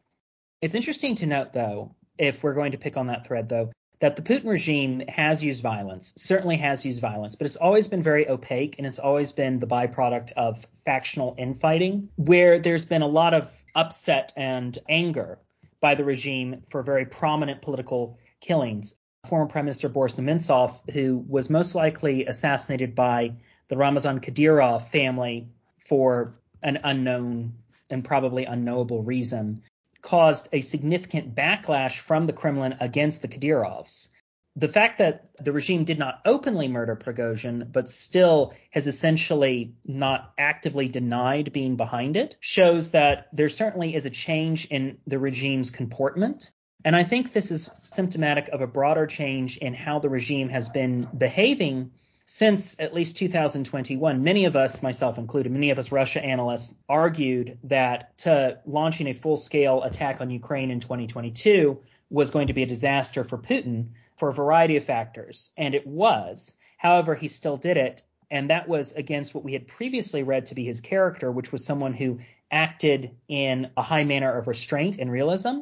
It's 0.62 0.76
interesting 0.76 1.16
to 1.16 1.26
note, 1.26 1.54
though, 1.54 1.96
if 2.18 2.44
we're 2.44 2.54
going 2.54 2.74
to 2.74 2.78
pick 2.78 2.98
on 2.98 3.08
that 3.08 3.26
thread, 3.26 3.50
though, 3.50 3.72
that 4.00 4.16
the 4.16 4.22
Putin 4.22 4.48
regime 4.48 5.04
has 5.08 5.44
used 5.44 5.62
violence, 5.62 6.14
certainly 6.18 6.58
has 6.58 6.86
used 6.86 7.02
violence, 7.02 7.36
but 7.36 7.46
it's 7.46 7.56
always 7.56 7.88
been 7.88 8.04
very 8.04 8.30
opaque 8.30 8.76
and 8.78 8.88
it's 8.88 9.00
always 9.00 9.32
been 9.32 9.60
the 9.60 9.68
byproduct 9.68 10.32
of 10.34 10.66
factional 10.86 11.36
infighting, 11.38 12.10
where 12.16 12.60
there's 12.60 12.86
been 12.86 13.02
a 13.02 13.08
lot 13.08 13.34
of 13.34 13.52
upset 13.76 14.32
and 14.36 14.78
anger 14.88 15.40
by 15.82 15.96
the 15.96 16.04
regime 16.04 16.64
for 16.70 16.82
very 16.82 17.06
prominent 17.06 17.62
political 17.62 18.18
killings 18.42 18.96
former 19.28 19.48
Prime 19.48 19.66
Minister 19.66 19.90
Boris 19.90 20.14
Nemtsov, 20.16 20.90
who 20.92 21.24
was 21.28 21.50
most 21.50 21.76
likely 21.76 22.26
assassinated 22.26 22.96
by 22.96 23.34
the 23.68 23.78
Ramzan 23.78 24.20
Kadyrov 24.22 24.88
family 24.90 25.50
for 25.89 26.39
an 26.63 26.79
unknown 26.84 27.55
and 27.89 28.05
probably 28.05 28.46
unknowable 28.46 29.03
reason, 29.03 29.63
caused 30.01 30.48
a 30.53 30.62
significant 30.62 31.36
backlash 31.36 32.00
from 32.00 32.25
the 32.25 32.34
Kremlin 32.34 32.77
against 32.79 33.22
the 33.22 33.27
Kadyrovs. 33.27 34.08
The 34.55 34.67
fact 34.67 35.00
that 35.00 35.29
the 35.38 35.51
regime 35.51 35.84
did 35.84 36.00
not 36.00 36.22
openly 36.25 36.67
murder 36.67 36.96
Prigozhin, 36.96 37.72
but 37.72 37.89
still 37.89 38.53
has 38.72 38.88
essentially 38.88 39.74
not 39.86 40.34
actively 40.38 40.88
denied 40.88 41.51
being 41.51 41.75
behind 41.75 42.15
it, 42.15 42.36
shows 42.39 42.91
that 42.91 43.27
there 43.34 43.50
certainly 43.50 43.96
is 43.96 44.05
a 44.05 44.10
change 44.10 44.65
in 44.65 45.00
the 45.08 45.19
regime's 45.19 45.72
comportment 45.72 46.51
and 46.86 46.96
I 46.96 47.03
think 47.03 47.34
this 47.34 47.51
is 47.51 47.69
symptomatic 47.91 48.50
of 48.50 48.62
a 48.62 48.67
broader 48.67 49.05
change 49.05 49.58
in 49.58 49.74
how 49.74 50.00
the 50.00 50.10
regime 50.10 50.50
has 50.50 50.69
been 50.69 51.08
behaving 51.17 51.91
since 52.32 52.80
at 52.80 52.94
least 52.94 53.18
2021. 53.18 54.24
Many 54.24 54.46
of 54.46 54.56
us, 54.56 54.84
myself 54.84 55.18
included, 55.18 55.52
many 55.52 55.72
of 55.72 55.80
us 55.80 55.92
Russia 55.92 56.24
analysts 56.24 56.76
argued 56.88 57.58
that 57.64 58.16
to 58.20 58.60
launching 58.68 59.08
a 59.08 59.14
full 59.14 59.36
scale 59.36 59.82
attack 59.82 60.22
on 60.22 60.30
Ukraine 60.30 60.70
in 60.70 60.80
2022 60.80 61.80
was 62.12 62.30
going 62.30 62.46
to 62.46 62.54
be 62.54 62.62
a 62.62 62.68
disaster 62.68 63.24
for 63.24 63.40
Putin 63.40 63.88
for 64.16 64.30
a 64.30 64.34
variety 64.34 64.78
of 64.78 64.84
factors. 64.84 65.50
And 65.58 65.74
it 65.74 65.88
was. 65.88 66.54
However, 66.78 67.16
he 67.16 67.30
still 67.30 67.58
did 67.58 67.78
it. 67.78 68.04
And 68.30 68.52
that 68.52 68.70
was 68.70 68.92
against 68.92 69.34
what 69.34 69.44
we 69.44 69.54
had 69.54 69.68
previously 69.68 70.22
read 70.22 70.46
to 70.48 70.56
be 70.56 70.64
his 70.64 70.82
character, 70.82 71.32
which 71.32 71.52
was 71.52 71.66
someone 71.66 71.94
who 71.94 72.20
acted 72.52 73.10
in 73.28 73.72
a 73.76 73.82
high 73.82 74.04
manner 74.04 74.38
of 74.38 74.48
restraint 74.48 74.98
and 75.00 75.12
realism 75.12 75.62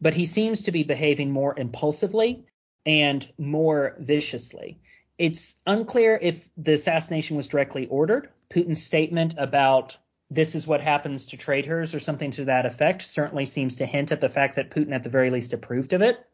but 0.00 0.14
he 0.14 0.26
seems 0.26 0.62
to 0.62 0.70
be 0.70 0.82
behaving 0.82 1.30
more 1.30 1.58
impulsively 1.58 2.44
and 2.86 3.28
more 3.36 3.96
viciously. 3.98 4.78
It's 5.18 5.56
unclear 5.66 6.18
if 6.20 6.48
the 6.56 6.74
assassination 6.74 7.36
was 7.36 7.48
directly 7.48 7.86
ordered. 7.86 8.30
Putin's 8.50 8.82
statement 8.82 9.34
about 9.36 9.98
this 10.30 10.54
is 10.54 10.66
what 10.66 10.80
happens 10.80 11.26
to 11.26 11.36
traitors 11.36 11.94
or 11.94 12.00
something 12.00 12.30
to 12.32 12.46
that 12.46 12.66
effect 12.66 13.02
certainly 13.02 13.44
seems 13.44 13.76
to 13.76 13.86
hint 13.86 14.12
at 14.12 14.20
the 14.20 14.28
fact 14.28 14.56
that 14.56 14.70
Putin 14.70 14.94
at 14.94 15.02
the 15.02 15.10
very 15.10 15.30
least 15.30 15.52
approved 15.52 15.92
of 15.92 16.02
it. 16.02 16.24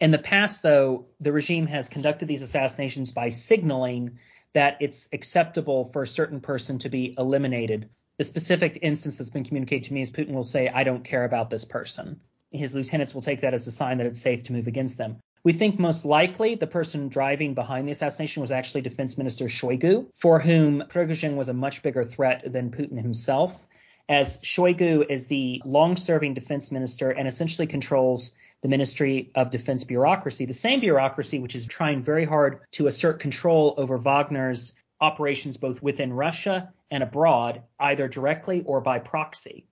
In 0.00 0.12
the 0.12 0.18
past, 0.18 0.62
though, 0.62 1.06
the 1.20 1.32
regime 1.32 1.66
has 1.66 1.88
conducted 1.88 2.28
these 2.28 2.42
assassinations 2.42 3.10
by 3.10 3.30
signaling 3.30 4.18
that 4.52 4.76
it's 4.80 5.08
acceptable 5.12 5.86
for 5.86 6.02
a 6.02 6.06
certain 6.06 6.40
person 6.40 6.78
to 6.78 6.88
be 6.88 7.14
eliminated. 7.18 7.90
The 8.18 8.24
specific 8.24 8.78
instance 8.82 9.16
that's 9.16 9.30
been 9.30 9.44
communicated 9.44 9.84
to 9.84 9.94
me 9.94 10.02
is 10.02 10.12
Putin 10.12 10.32
will 10.32 10.44
say, 10.44 10.68
I 10.68 10.84
don't 10.84 11.04
care 11.04 11.24
about 11.24 11.50
this 11.50 11.64
person 11.64 12.20
his 12.50 12.74
lieutenants 12.74 13.14
will 13.14 13.22
take 13.22 13.40
that 13.40 13.54
as 13.54 13.66
a 13.66 13.72
sign 13.72 13.98
that 13.98 14.06
it's 14.06 14.20
safe 14.20 14.44
to 14.44 14.52
move 14.52 14.66
against 14.66 14.96
them. 14.96 15.18
We 15.44 15.52
think 15.52 15.78
most 15.78 16.04
likely 16.04 16.54
the 16.56 16.66
person 16.66 17.08
driving 17.08 17.54
behind 17.54 17.86
the 17.86 17.92
assassination 17.92 18.40
was 18.40 18.50
actually 18.50 18.80
Defense 18.82 19.16
Minister 19.16 19.46
Shoigu, 19.46 20.06
for 20.14 20.40
whom 20.40 20.82
Prigozhin 20.88 21.36
was 21.36 21.48
a 21.48 21.54
much 21.54 21.82
bigger 21.82 22.04
threat 22.04 22.42
than 22.52 22.70
Putin 22.70 23.00
himself, 23.00 23.66
as 24.08 24.38
Shoigu 24.38 25.04
is 25.08 25.26
the 25.26 25.60
long 25.64 25.96
serving 25.96 26.34
defense 26.34 26.72
minister 26.72 27.10
and 27.10 27.28
essentially 27.28 27.66
controls 27.66 28.32
the 28.62 28.68
Ministry 28.68 29.30
of 29.34 29.50
Defense 29.50 29.84
bureaucracy, 29.84 30.46
the 30.46 30.54
same 30.54 30.80
bureaucracy 30.80 31.38
which 31.38 31.54
is 31.54 31.66
trying 31.66 32.02
very 32.02 32.24
hard 32.24 32.60
to 32.72 32.86
assert 32.86 33.20
control 33.20 33.74
over 33.76 33.98
Wagner's 33.98 34.72
operations 35.00 35.56
both 35.56 35.82
within 35.82 36.12
Russia 36.12 36.72
and 36.90 37.02
abroad, 37.02 37.62
either 37.78 38.08
directly 38.08 38.62
or 38.64 38.80
by 38.80 38.98
proxy. 38.98 39.66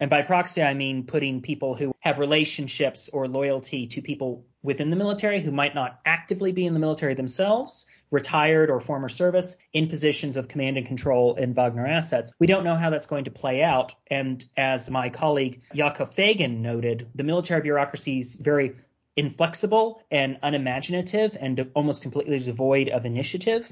And 0.00 0.10
by 0.10 0.22
proxy, 0.22 0.62
I 0.62 0.74
mean 0.74 1.04
putting 1.04 1.42
people 1.42 1.74
who 1.74 1.94
have 2.00 2.18
relationships 2.18 3.08
or 3.12 3.28
loyalty 3.28 3.86
to 3.88 4.02
people 4.02 4.44
within 4.62 4.90
the 4.90 4.96
military 4.96 5.40
who 5.40 5.52
might 5.52 5.74
not 5.74 6.00
actively 6.04 6.52
be 6.52 6.66
in 6.66 6.74
the 6.74 6.80
military 6.80 7.14
themselves, 7.14 7.86
retired 8.10 8.70
or 8.70 8.80
former 8.80 9.08
service, 9.08 9.56
in 9.72 9.88
positions 9.88 10.36
of 10.36 10.48
command 10.48 10.76
and 10.76 10.86
control 10.86 11.34
in 11.34 11.54
Wagner 11.54 11.86
assets. 11.86 12.32
We 12.38 12.46
don't 12.46 12.64
know 12.64 12.74
how 12.74 12.90
that's 12.90 13.06
going 13.06 13.24
to 13.24 13.30
play 13.30 13.62
out. 13.62 13.94
And 14.08 14.44
as 14.56 14.90
my 14.90 15.08
colleague 15.08 15.62
Yakov 15.72 16.14
Fagan 16.14 16.62
noted, 16.62 17.08
the 17.14 17.24
military 17.24 17.60
bureaucracy 17.60 18.20
is 18.20 18.36
very 18.36 18.76
inflexible 19.16 20.02
and 20.10 20.38
unimaginative 20.42 21.36
and 21.38 21.70
almost 21.74 22.02
completely 22.02 22.38
devoid 22.38 22.88
of 22.88 23.04
initiative. 23.04 23.68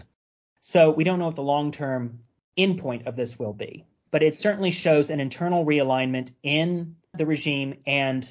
So 0.61 0.91
we 0.91 1.05
don't 1.05 1.19
know 1.19 1.27
what 1.27 1.37
the 1.37 1.43
long 1.43 1.73
term 1.73 2.21
endpoint 2.59 3.07
of 3.07 3.17
this 3.17 3.39
will 3.39 3.55
be 3.55 3.87
but 4.11 4.23
it 4.23 4.35
certainly 4.35 4.71
shows 4.71 5.11
an 5.11 5.21
internal 5.21 5.65
realignment 5.65 6.33
in 6.43 6.97
the 7.17 7.27
regime 7.27 7.75
and 7.87 8.31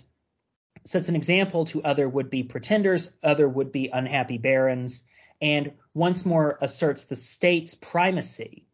sets 0.85 1.09
an 1.09 1.15
example 1.15 1.65
to 1.65 1.83
other 1.83 2.07
would 2.07 2.29
be 2.29 2.43
pretenders, 2.43 3.11
other 3.21 3.47
would 3.47 3.71
be 3.71 3.89
unhappy 3.91 4.37
barons, 4.37 5.03
and 5.41 5.71
once 5.93 6.25
more 6.25 6.57
asserts 6.61 7.05
the 7.05 7.15
state's 7.15 7.73
primacy 7.73 8.65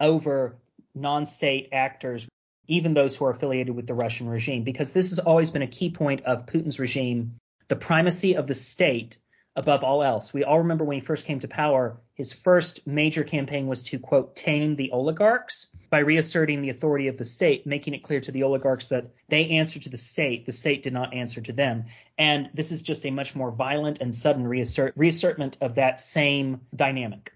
over 0.00 0.56
non 0.94 1.26
state 1.26 1.68
actors, 1.72 2.28
even 2.66 2.94
those 2.94 3.16
who 3.16 3.24
are 3.24 3.30
affiliated 3.30 3.74
with 3.74 3.86
the 3.86 3.94
Russian 3.94 4.28
regime, 4.28 4.64
because 4.64 4.92
this 4.92 5.10
has 5.10 5.18
always 5.18 5.50
been 5.50 5.62
a 5.62 5.66
key 5.66 5.90
point 5.90 6.24
of 6.24 6.46
Putin's 6.46 6.78
regime 6.78 7.38
the 7.68 7.76
primacy 7.76 8.36
of 8.36 8.46
the 8.46 8.54
state 8.54 9.18
above 9.56 9.84
all 9.84 10.02
else. 10.02 10.32
We 10.32 10.44
all 10.44 10.58
remember 10.58 10.84
when 10.84 10.98
he 10.98 11.04
first 11.04 11.24
came 11.24 11.38
to 11.40 11.48
power, 11.48 12.00
his 12.14 12.32
first 12.32 12.86
major 12.86 13.22
campaign 13.22 13.66
was 13.66 13.82
to, 13.84 13.98
quote, 13.98 14.34
tame 14.34 14.76
the 14.76 14.90
oligarchs 14.90 15.68
by 15.90 16.00
reasserting 16.00 16.62
the 16.62 16.70
authority 16.70 17.08
of 17.08 17.18
the 17.18 17.24
state, 17.24 17.66
making 17.66 17.94
it 17.94 18.02
clear 18.02 18.20
to 18.20 18.32
the 18.32 18.42
oligarchs 18.42 18.88
that 18.88 19.12
they 19.28 19.50
answer 19.50 19.78
to 19.80 19.88
the 19.88 19.96
state, 19.96 20.46
the 20.46 20.52
state 20.52 20.82
did 20.82 20.92
not 20.92 21.14
answer 21.14 21.40
to 21.40 21.52
them. 21.52 21.84
And 22.18 22.50
this 22.54 22.72
is 22.72 22.82
just 22.82 23.06
a 23.06 23.10
much 23.10 23.34
more 23.34 23.52
violent 23.52 24.00
and 24.00 24.14
sudden 24.14 24.46
reassert, 24.46 24.96
reassertment 24.96 25.56
of 25.60 25.76
that 25.76 26.00
same 26.00 26.60
dynamic. 26.74 27.32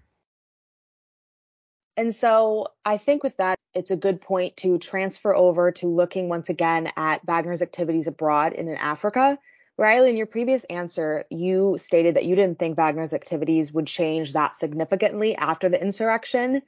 And 1.95 2.15
so 2.15 2.67
I 2.85 2.97
think 2.97 3.23
with 3.23 3.35
that, 3.37 3.59
it's 3.73 3.91
a 3.91 3.97
good 3.97 4.21
point 4.21 4.57
to 4.57 4.77
transfer 4.77 5.35
over 5.35 5.71
to 5.73 5.87
looking 5.87 6.29
once 6.29 6.49
again 6.49 6.91
at 6.95 7.25
Wagner's 7.25 7.61
activities 7.61 8.07
abroad 8.07 8.53
and 8.53 8.69
in 8.69 8.75
Africa 8.75 9.37
Riley, 9.79 10.09
in 10.09 10.17
your 10.17 10.25
previous 10.25 10.65
answer, 10.65 11.23
you 11.29 11.77
stated 11.79 12.17
that 12.17 12.25
you 12.25 12.35
didn't 12.35 12.59
think 12.59 12.75
Wagner's 12.75 13.13
activities 13.13 13.71
would 13.71 13.87
change 13.87 14.33
that 14.33 14.57
significantly 14.57 15.37
after 15.37 15.69
the 15.69 15.81
insurrection. 15.81 16.61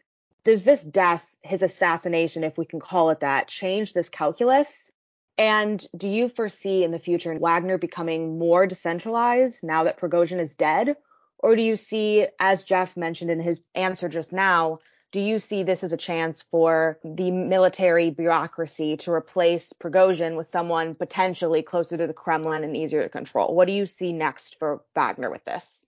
Does 0.46 0.64
this 0.64 0.82
death, 0.82 1.38
his 1.42 1.62
assassination, 1.62 2.46
if 2.46 2.58
we 2.58 2.64
can 2.64 2.80
call 2.80 3.10
it 3.10 3.20
that, 3.20 3.50
change 3.50 3.92
this 3.92 4.08
calculus? 4.08 4.90
And 5.38 5.86
do 5.96 6.08
you 6.08 6.30
foresee 6.30 6.86
in 6.86 6.92
the 6.92 7.00
future 7.00 7.38
Wagner 7.38 7.78
becoming 7.78 8.40
more 8.40 8.66
decentralized 8.66 9.62
now 9.62 9.84
that 9.84 10.00
Prigozhin 10.00 10.40
is 10.40 10.56
dead? 10.56 10.96
Or 11.38 11.58
do 11.58 11.62
you 11.62 11.76
see, 11.76 12.28
as 12.40 12.64
Jeff 12.64 12.96
mentioned 12.96 13.30
in 13.30 13.42
his 13.42 13.60
answer 13.76 14.08
just 14.08 14.32
now, 14.32 14.80
do 15.12 15.20
you 15.20 15.40
see 15.40 15.64
this 15.64 15.84
as 15.84 15.92
a 15.92 15.98
chance 15.98 16.42
for 16.42 16.98
the 17.04 17.32
military 17.32 18.10
bureaucracy 18.10 18.98
to 18.98 19.12
replace 19.12 19.74
Prigozhin 19.74 20.38
with 20.38 20.48
someone 20.48 20.96
potentially 20.96 21.62
closer 21.62 21.98
to 21.98 22.08
the 22.08 22.14
Kremlin 22.14 22.64
and 22.64 22.78
easier 22.78 23.04
to 23.04 23.10
control? 23.10 23.54
What 23.54 23.68
do 23.68 23.74
you 23.74 23.86
see 23.86 24.14
next 24.14 24.58
for 24.58 24.84
Wagner 24.96 25.30
with 25.30 25.44
this? 25.44 25.86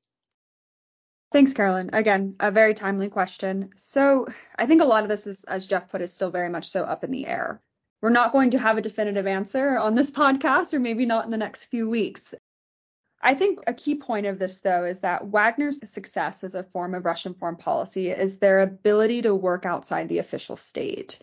Thanks, 1.32 1.54
Carolyn. 1.54 1.90
Again, 1.94 2.36
a 2.40 2.52
very 2.52 2.74
timely 2.74 3.10
question. 3.10 3.72
So 3.76 4.28
I 4.58 4.68
think 4.68 4.82
a 4.82 4.86
lot 4.86 5.04
of 5.04 5.10
this 5.10 5.26
is, 5.26 5.44
as 5.46 5.66
Jeff 5.66 5.90
put, 5.90 6.02
is 6.02 6.14
still 6.14 6.30
very 6.30 6.50
much 6.50 6.68
so 6.68 6.84
up 6.84 7.04
in 7.04 7.12
the 7.12 7.26
air. 7.26 7.62
We're 8.02 8.10
not 8.10 8.34
going 8.34 8.52
to 8.52 8.60
have 8.60 8.78
a 8.78 8.82
definitive 8.82 9.26
answer 9.26 9.78
on 9.78 9.96
this 9.96 10.12
podcast, 10.22 10.74
or 10.74 10.80
maybe 10.80 11.06
not 11.06 11.26
in 11.26 11.32
the 11.32 11.38
next 11.38 11.66
few 11.66 11.90
weeks. 11.90 12.36
I 13.26 13.34
think 13.36 13.60
a 13.66 13.74
key 13.74 13.96
point 13.96 14.26
of 14.26 14.38
this, 14.38 14.60
though, 14.60 14.84
is 14.84 15.00
that 15.00 15.28
Wagner's 15.28 15.90
success 15.90 16.44
as 16.44 16.56
a 16.56 16.64
form 16.64 16.94
of 16.94 17.06
Russian 17.06 17.34
foreign 17.34 17.56
policy 17.56 18.12
is 18.12 18.38
their 18.38 18.60
ability 18.60 19.22
to 19.22 19.34
work 19.34 19.66
outside 19.66 20.10
the 20.10 20.20
official 20.20 20.58
state. 20.58 21.20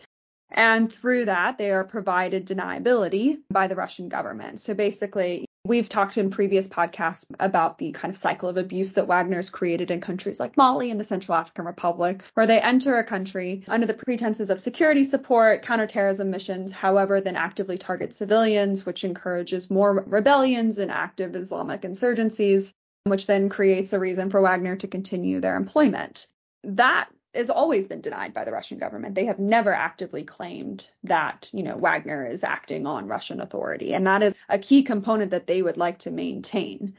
And 0.49 0.91
through 0.91 1.25
that, 1.25 1.59
they 1.59 1.69
are 1.69 1.83
provided 1.83 2.47
deniability 2.47 3.41
by 3.51 3.67
the 3.67 3.75
Russian 3.75 4.09
government. 4.09 4.59
So 4.59 4.73
basically, 4.73 5.45
We've 5.63 5.87
talked 5.87 6.17
in 6.17 6.31
previous 6.31 6.67
podcasts 6.67 7.25
about 7.39 7.77
the 7.77 7.91
kind 7.91 8.11
of 8.11 8.17
cycle 8.17 8.49
of 8.49 8.57
abuse 8.57 8.93
that 8.93 9.05
Wagner's 9.05 9.51
created 9.51 9.91
in 9.91 10.01
countries 10.01 10.39
like 10.39 10.57
Mali 10.57 10.89
and 10.89 10.99
the 10.99 11.03
Central 11.03 11.37
African 11.37 11.65
Republic, 11.65 12.23
where 12.33 12.47
they 12.47 12.59
enter 12.59 12.97
a 12.97 13.03
country 13.03 13.63
under 13.67 13.85
the 13.85 13.93
pretenses 13.93 14.49
of 14.49 14.59
security 14.59 15.03
support, 15.03 15.61
counterterrorism 15.61 16.31
missions, 16.31 16.71
however, 16.71 17.21
then 17.21 17.35
actively 17.35 17.77
target 17.77 18.13
civilians, 18.13 18.87
which 18.87 19.03
encourages 19.03 19.69
more 19.69 20.03
rebellions 20.07 20.79
and 20.79 20.89
active 20.89 21.35
Islamic 21.35 21.81
insurgencies, 21.81 22.73
which 23.03 23.27
then 23.27 23.47
creates 23.47 23.93
a 23.93 23.99
reason 23.99 24.31
for 24.31 24.41
Wagner 24.41 24.75
to 24.77 24.87
continue 24.87 25.39
their 25.39 25.57
employment. 25.57 26.25
That 26.63 27.07
has 27.33 27.49
always 27.49 27.87
been 27.87 28.01
denied 28.01 28.33
by 28.33 28.43
the 28.43 28.51
Russian 28.51 28.77
government. 28.77 29.15
They 29.15 29.25
have 29.25 29.39
never 29.39 29.73
actively 29.73 30.23
claimed 30.23 30.89
that, 31.03 31.49
you 31.53 31.63
know, 31.63 31.77
Wagner 31.77 32.27
is 32.27 32.43
acting 32.43 32.85
on 32.85 33.07
Russian 33.07 33.39
authority. 33.39 33.93
And 33.93 34.05
that 34.07 34.21
is 34.21 34.35
a 34.49 34.59
key 34.59 34.83
component 34.83 35.31
that 35.31 35.47
they 35.47 35.61
would 35.61 35.77
like 35.77 35.99
to 35.99 36.11
maintain. 36.11 36.97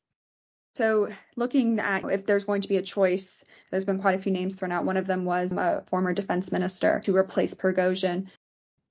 So, 0.74 1.10
looking 1.36 1.80
at 1.80 2.02
if 2.10 2.24
there's 2.24 2.44
going 2.44 2.62
to 2.62 2.68
be 2.68 2.78
a 2.78 2.82
choice, 2.82 3.44
there's 3.70 3.84
been 3.84 4.00
quite 4.00 4.18
a 4.18 4.22
few 4.22 4.32
names 4.32 4.56
thrown 4.56 4.72
out. 4.72 4.86
One 4.86 4.96
of 4.96 5.06
them 5.06 5.26
was 5.26 5.52
a 5.52 5.84
former 5.88 6.14
defense 6.14 6.50
minister 6.50 7.00
to 7.04 7.14
replace 7.14 7.52
Prigozhin. 7.52 8.28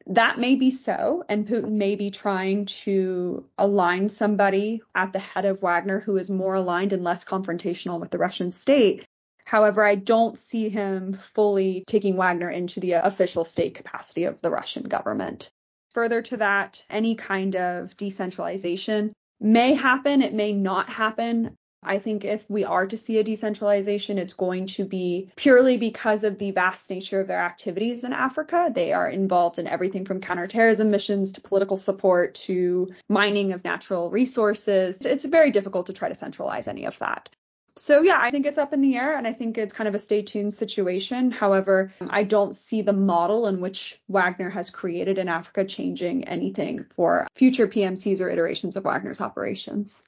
That 0.05 0.37
may 0.37 0.55
be 0.55 0.69
so, 0.69 1.23
and 1.27 1.47
Putin 1.47 1.73
may 1.73 1.95
be 1.95 2.11
trying 2.11 2.65
to 2.65 3.45
align 3.57 4.09
somebody 4.09 4.81
at 4.93 5.11
the 5.11 5.19
head 5.19 5.45
of 5.45 5.61
Wagner 5.63 5.99
who 5.99 6.17
is 6.17 6.29
more 6.29 6.53
aligned 6.53 6.93
and 6.93 7.03
less 7.03 7.25
confrontational 7.25 7.99
with 7.99 8.11
the 8.11 8.19
Russian 8.19 8.51
state 8.51 9.05
However, 9.51 9.83
I 9.83 9.95
don't 9.95 10.37
see 10.37 10.69
him 10.69 11.11
fully 11.11 11.83
taking 11.85 12.15
Wagner 12.15 12.49
into 12.49 12.79
the 12.79 12.93
official 12.93 13.43
state 13.43 13.75
capacity 13.75 14.23
of 14.23 14.39
the 14.39 14.49
Russian 14.49 14.83
government. 14.83 15.51
Further 15.93 16.21
to 16.21 16.37
that, 16.37 16.85
any 16.89 17.15
kind 17.15 17.57
of 17.57 17.97
decentralization 17.97 19.11
may 19.41 19.73
happen, 19.73 20.21
it 20.21 20.33
may 20.33 20.53
not 20.53 20.89
happen. 20.89 21.53
I 21.83 21.99
think 21.99 22.23
if 22.23 22.49
we 22.49 22.63
are 22.63 22.87
to 22.87 22.95
see 22.95 23.17
a 23.17 23.25
decentralization, 23.25 24.19
it's 24.19 24.35
going 24.35 24.67
to 24.67 24.85
be 24.85 25.29
purely 25.35 25.75
because 25.75 26.23
of 26.23 26.37
the 26.37 26.51
vast 26.51 26.89
nature 26.89 27.19
of 27.19 27.27
their 27.27 27.41
activities 27.41 28.05
in 28.05 28.13
Africa. 28.13 28.71
They 28.73 28.93
are 28.93 29.09
involved 29.09 29.59
in 29.59 29.67
everything 29.67 30.05
from 30.05 30.21
counterterrorism 30.21 30.89
missions 30.89 31.33
to 31.33 31.41
political 31.41 31.75
support 31.75 32.35
to 32.45 32.87
mining 33.09 33.51
of 33.51 33.65
natural 33.65 34.11
resources. 34.11 35.05
It's 35.05 35.25
very 35.25 35.51
difficult 35.51 35.87
to 35.87 35.93
try 35.93 36.07
to 36.07 36.15
centralize 36.15 36.69
any 36.69 36.85
of 36.85 36.97
that. 36.99 37.27
So 37.77 38.01
yeah, 38.01 38.19
I 38.19 38.31
think 38.31 38.45
it's 38.45 38.57
up 38.57 38.73
in 38.73 38.81
the 38.81 38.97
air 38.97 39.17
and 39.17 39.25
I 39.25 39.33
think 39.33 39.57
it's 39.57 39.73
kind 39.73 39.87
of 39.87 39.95
a 39.95 39.99
stay 39.99 40.21
tuned 40.21 40.53
situation. 40.53 41.31
However, 41.31 41.93
I 42.09 42.23
don't 42.23 42.55
see 42.55 42.81
the 42.81 42.93
model 42.93 43.47
in 43.47 43.61
which 43.61 43.99
Wagner 44.07 44.49
has 44.49 44.69
created 44.69 45.17
in 45.17 45.29
Africa 45.29 45.63
changing 45.65 46.25
anything 46.25 46.85
for 46.95 47.27
future 47.35 47.67
PMCs 47.67 48.21
or 48.21 48.29
iterations 48.29 48.75
of 48.75 48.83
Wagner's 48.83 49.21
operations. 49.21 50.03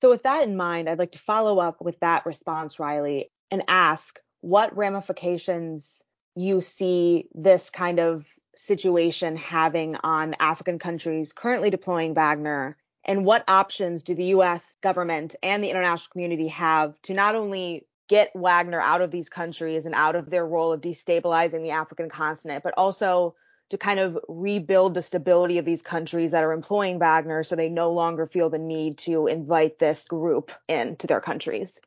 So 0.00 0.10
with 0.10 0.24
that 0.24 0.42
in 0.42 0.56
mind, 0.56 0.88
I'd 0.88 0.98
like 0.98 1.12
to 1.12 1.18
follow 1.18 1.58
up 1.58 1.80
with 1.80 2.00
that 2.00 2.26
response, 2.26 2.78
Riley, 2.78 3.30
and 3.50 3.64
ask 3.68 4.18
what 4.40 4.76
ramifications 4.76 6.02
you 6.34 6.60
see 6.60 7.28
this 7.34 7.70
kind 7.70 8.00
of 8.00 8.26
situation 8.56 9.36
having 9.36 9.96
on 9.96 10.34
African 10.40 10.78
countries 10.78 11.32
currently 11.32 11.70
deploying 11.70 12.14
Wagner 12.14 12.76
and 13.04 13.24
what 13.24 13.48
options 13.48 14.02
do 14.02 14.14
the 14.14 14.26
US 14.26 14.76
government 14.82 15.36
and 15.42 15.62
the 15.62 15.70
international 15.70 16.10
community 16.12 16.48
have 16.48 17.00
to 17.02 17.14
not 17.14 17.34
only 17.34 17.86
get 18.08 18.30
Wagner 18.34 18.80
out 18.80 19.00
of 19.00 19.10
these 19.10 19.28
countries 19.28 19.86
and 19.86 19.94
out 19.94 20.16
of 20.16 20.30
their 20.30 20.46
role 20.46 20.72
of 20.72 20.80
destabilizing 20.80 21.62
the 21.62 21.70
African 21.70 22.08
continent, 22.08 22.62
but 22.62 22.74
also 22.76 23.34
to 23.70 23.78
kind 23.78 23.98
of 23.98 24.18
rebuild 24.28 24.94
the 24.94 25.02
stability 25.02 25.58
of 25.58 25.64
these 25.64 25.82
countries 25.82 26.32
that 26.32 26.44
are 26.44 26.52
employing 26.52 26.98
Wagner 26.98 27.42
so 27.42 27.56
they 27.56 27.68
no 27.68 27.90
longer 27.92 28.26
feel 28.26 28.50
the 28.50 28.58
need 28.58 28.98
to 28.98 29.26
invite 29.26 29.78
this 29.78 30.04
group 30.04 30.52
into 30.68 31.06
their 31.06 31.20
countries? 31.20 31.80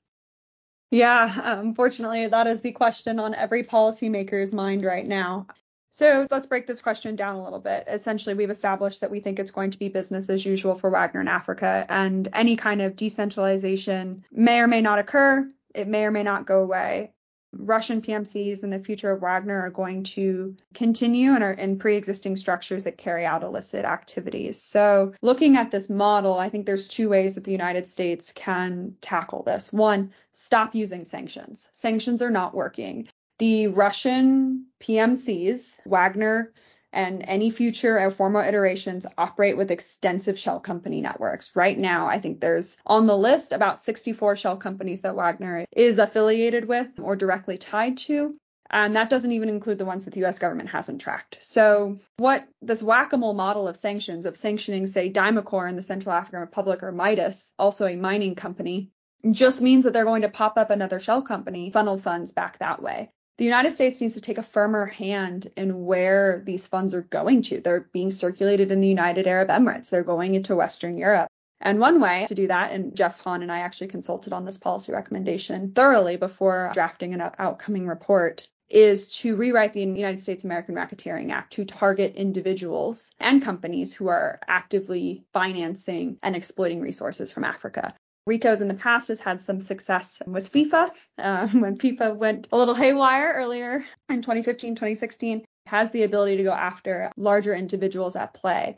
Yeah, 0.90 1.60
unfortunately, 1.60 2.28
that 2.28 2.48
is 2.48 2.62
the 2.62 2.72
question 2.72 3.20
on 3.20 3.36
every 3.36 3.64
policymaker's 3.64 4.54
mind 4.54 4.84
right 4.84 5.06
now. 5.06 5.48
So 5.90 6.28
let's 6.30 6.46
break 6.46 6.68
this 6.68 6.82
question 6.82 7.16
down 7.16 7.36
a 7.36 7.44
little 7.44 7.60
bit. 7.60 7.86
Essentially, 7.88 8.36
we've 8.36 8.50
established 8.50 9.02
that 9.02 9.12
we 9.12 9.20
think 9.20 9.40
it's 9.40 9.52
going 9.52 9.72
to 9.72 9.80
be 9.80 9.90
business 9.90 10.30
as 10.30 10.46
usual 10.46 10.76
for 10.76 10.90
Wagner 10.90 11.22
in 11.22 11.28
Africa, 11.28 11.86
and 11.90 12.28
any 12.34 12.56
kind 12.56 12.82
of 12.82 12.96
decentralization 12.96 14.26
may 14.32 14.60
or 14.60 14.68
may 14.68 14.82
not 14.82 15.00
occur. 15.00 15.50
It 15.74 15.88
may 15.88 16.04
or 16.04 16.12
may 16.12 16.24
not 16.24 16.46
go 16.46 16.62
away. 16.62 17.14
Russian 17.54 18.02
PMCs 18.02 18.64
in 18.64 18.70
the 18.70 18.80
future 18.80 19.12
of 19.12 19.22
Wagner 19.22 19.60
are 19.62 19.70
going 19.70 20.04
to 20.04 20.56
continue 20.74 21.34
and 21.34 21.44
are 21.44 21.54
in 21.54 21.80
pre-existing 21.80 22.36
structures 22.36 22.84
that 22.84 22.98
carry 22.98 23.26
out 23.26 23.44
illicit 23.44 23.86
activities. 23.86 24.62
So 24.62 25.14
looking 25.22 25.56
at 25.56 25.72
this 25.72 25.90
model, 25.90 26.38
I 26.38 26.50
think 26.50 26.66
there's 26.66 26.88
two 26.88 27.10
ways 27.10 27.36
that 27.36 27.46
the 27.46 27.52
United 27.52 27.88
States 27.88 28.32
can 28.34 28.96
tackle 29.02 29.44
this. 29.44 29.72
One, 29.72 30.12
stop 30.32 30.76
using 30.76 31.06
sanctions. 31.06 31.70
Sanctions 31.72 32.22
are 32.22 32.30
not 32.30 32.54
working 32.54 33.08
the 33.40 33.68
Russian 33.68 34.66
PMCs, 34.80 35.78
Wagner, 35.86 36.52
and 36.94 37.24
any 37.28 37.52
future 37.52 38.00
or 38.00 38.10
former 38.10 38.42
iterations 38.42 39.06
operate 39.18 39.58
with 39.58 39.72
extensive 39.72 40.40
shell 40.40 40.60
company 40.60 41.02
networks. 41.02 41.56
Right 41.56 41.78
now, 41.78 42.08
I 42.08 42.20
think 42.20 42.40
there's 42.40 42.78
on 42.86 43.06
the 43.06 43.18
list 43.18 43.52
about 43.52 43.80
64 43.80 44.36
shell 44.38 44.58
companies 44.58 45.02
that 45.02 45.16
Wagner 45.16 45.66
is 45.72 46.00
affiliated 46.00 46.66
with 46.66 46.88
or 47.00 47.16
directly 47.16 47.58
tied 47.58 47.98
to. 47.98 48.36
And 48.70 48.96
that 48.96 49.10
doesn't 49.10 49.32
even 49.32 49.48
include 49.48 49.78
the 49.78 49.86
ones 49.86 50.06
that 50.06 50.14
the 50.14 50.26
US 50.26 50.40
government 50.40 50.70
hasn't 50.70 51.00
tracked. 51.00 51.38
So, 51.40 52.00
what 52.18 52.46
this 52.62 52.84
whack 52.84 53.14
a 53.14 53.18
mole 53.18 53.34
model 53.34 53.68
of 53.68 53.78
sanctions, 53.78 54.26
of 54.26 54.36
sanctioning, 54.36 54.88
say, 54.88 55.10
Dimacor 55.10 55.70
in 55.70 55.78
the 55.78 55.84
Central 55.84 56.14
African 56.14 56.42
Republic 56.42 56.84
or 56.84 56.92
Midas, 56.92 57.54
also 57.58 57.86
a 57.86 57.96
mining 57.96 58.36
company, 58.36 58.90
just 59.32 59.62
means 59.62 59.86
that 59.86 59.94
they're 59.94 60.04
going 60.04 60.24
to 60.24 60.30
pop 60.30 60.58
up 60.58 60.70
another 60.70 61.00
shell 61.00 61.22
company, 61.22 61.72
funnel 61.72 61.98
funds 61.98 62.34
back 62.34 62.58
that 62.60 62.82
way 62.82 63.10
the 63.38 63.46
United 63.46 63.72
States 63.72 64.02
needs 64.02 64.16
to 64.16 64.22
take 64.22 64.40
a 64.40 64.44
firmer 64.44 64.86
hand 64.86 65.48
in 65.56 65.86
where 65.86 66.42
these 66.44 66.66
funds 66.66 66.94
are 66.94 67.04
going 67.04 67.44
to. 67.44 67.62
They're 67.62 67.88
being 67.94 68.12
circulated 68.12 68.72
in 68.72 68.82
the 68.82 68.88
United 68.88 69.28
Arab 69.28 69.50
Emirates. 69.50 69.90
They're 69.90 70.04
going 70.04 70.36
into 70.36 70.56
Western 70.56 70.98
Europe. 70.98 71.28
And 71.62 71.80
one 71.80 72.00
way 72.00 72.26
to 72.28 72.36
do 72.36 72.48
that, 72.48 72.72
and 72.72 72.96
Jeff 72.96 73.20
Hawn 73.22 73.42
and 73.42 73.52
I 73.52 73.60
actually 73.60 73.88
consulted 73.88 74.32
on 74.34 74.46
this 74.46 74.58
policy 74.58 74.92
recommendation 74.92 75.72
thoroughly 75.72 76.18
before 76.18 76.72
drafting 76.74 77.14
an 77.14 77.32
outcoming 77.40 77.88
report, 77.88 78.48
is 78.70 79.08
to 79.20 79.36
rewrite 79.36 79.74
the 79.74 79.82
United 79.82 80.20
States 80.20 80.44
American 80.44 80.76
Racketeering 80.76 81.32
Act 81.32 81.54
to 81.54 81.66
target 81.66 82.16
individuals 82.16 83.12
and 83.20 83.42
companies 83.42 83.94
who 83.94 84.08
are 84.08 84.40
actively 84.48 85.24
financing 85.34 86.18
and 86.22 86.36
exploiting 86.36 86.82
resources 86.82 87.32
from 87.32 87.44
Africa. 87.44 87.96
RICO's 88.28 88.60
in 88.60 88.68
the 88.68 88.74
past 88.74 89.08
has 89.08 89.22
had 89.22 89.40
some 89.40 89.62
success 89.62 90.22
with 90.28 90.52
FIFA. 90.52 90.92
Uh, 91.18 91.48
when 91.54 91.78
FIFA 91.78 92.18
went 92.18 92.50
a 92.52 92.58
little 92.58 92.76
haywire 92.76 93.34
earlier 93.34 93.86
in 94.10 94.22
2015, 94.22 94.76
2016, 94.76 95.46
has 95.66 95.92
the 95.92 96.04
ability 96.04 96.38
to 96.38 96.44
go 96.44 96.52
after 96.52 97.10
larger 97.16 97.56
individuals 97.56 98.18
at 98.18 98.34
play. 98.34 98.76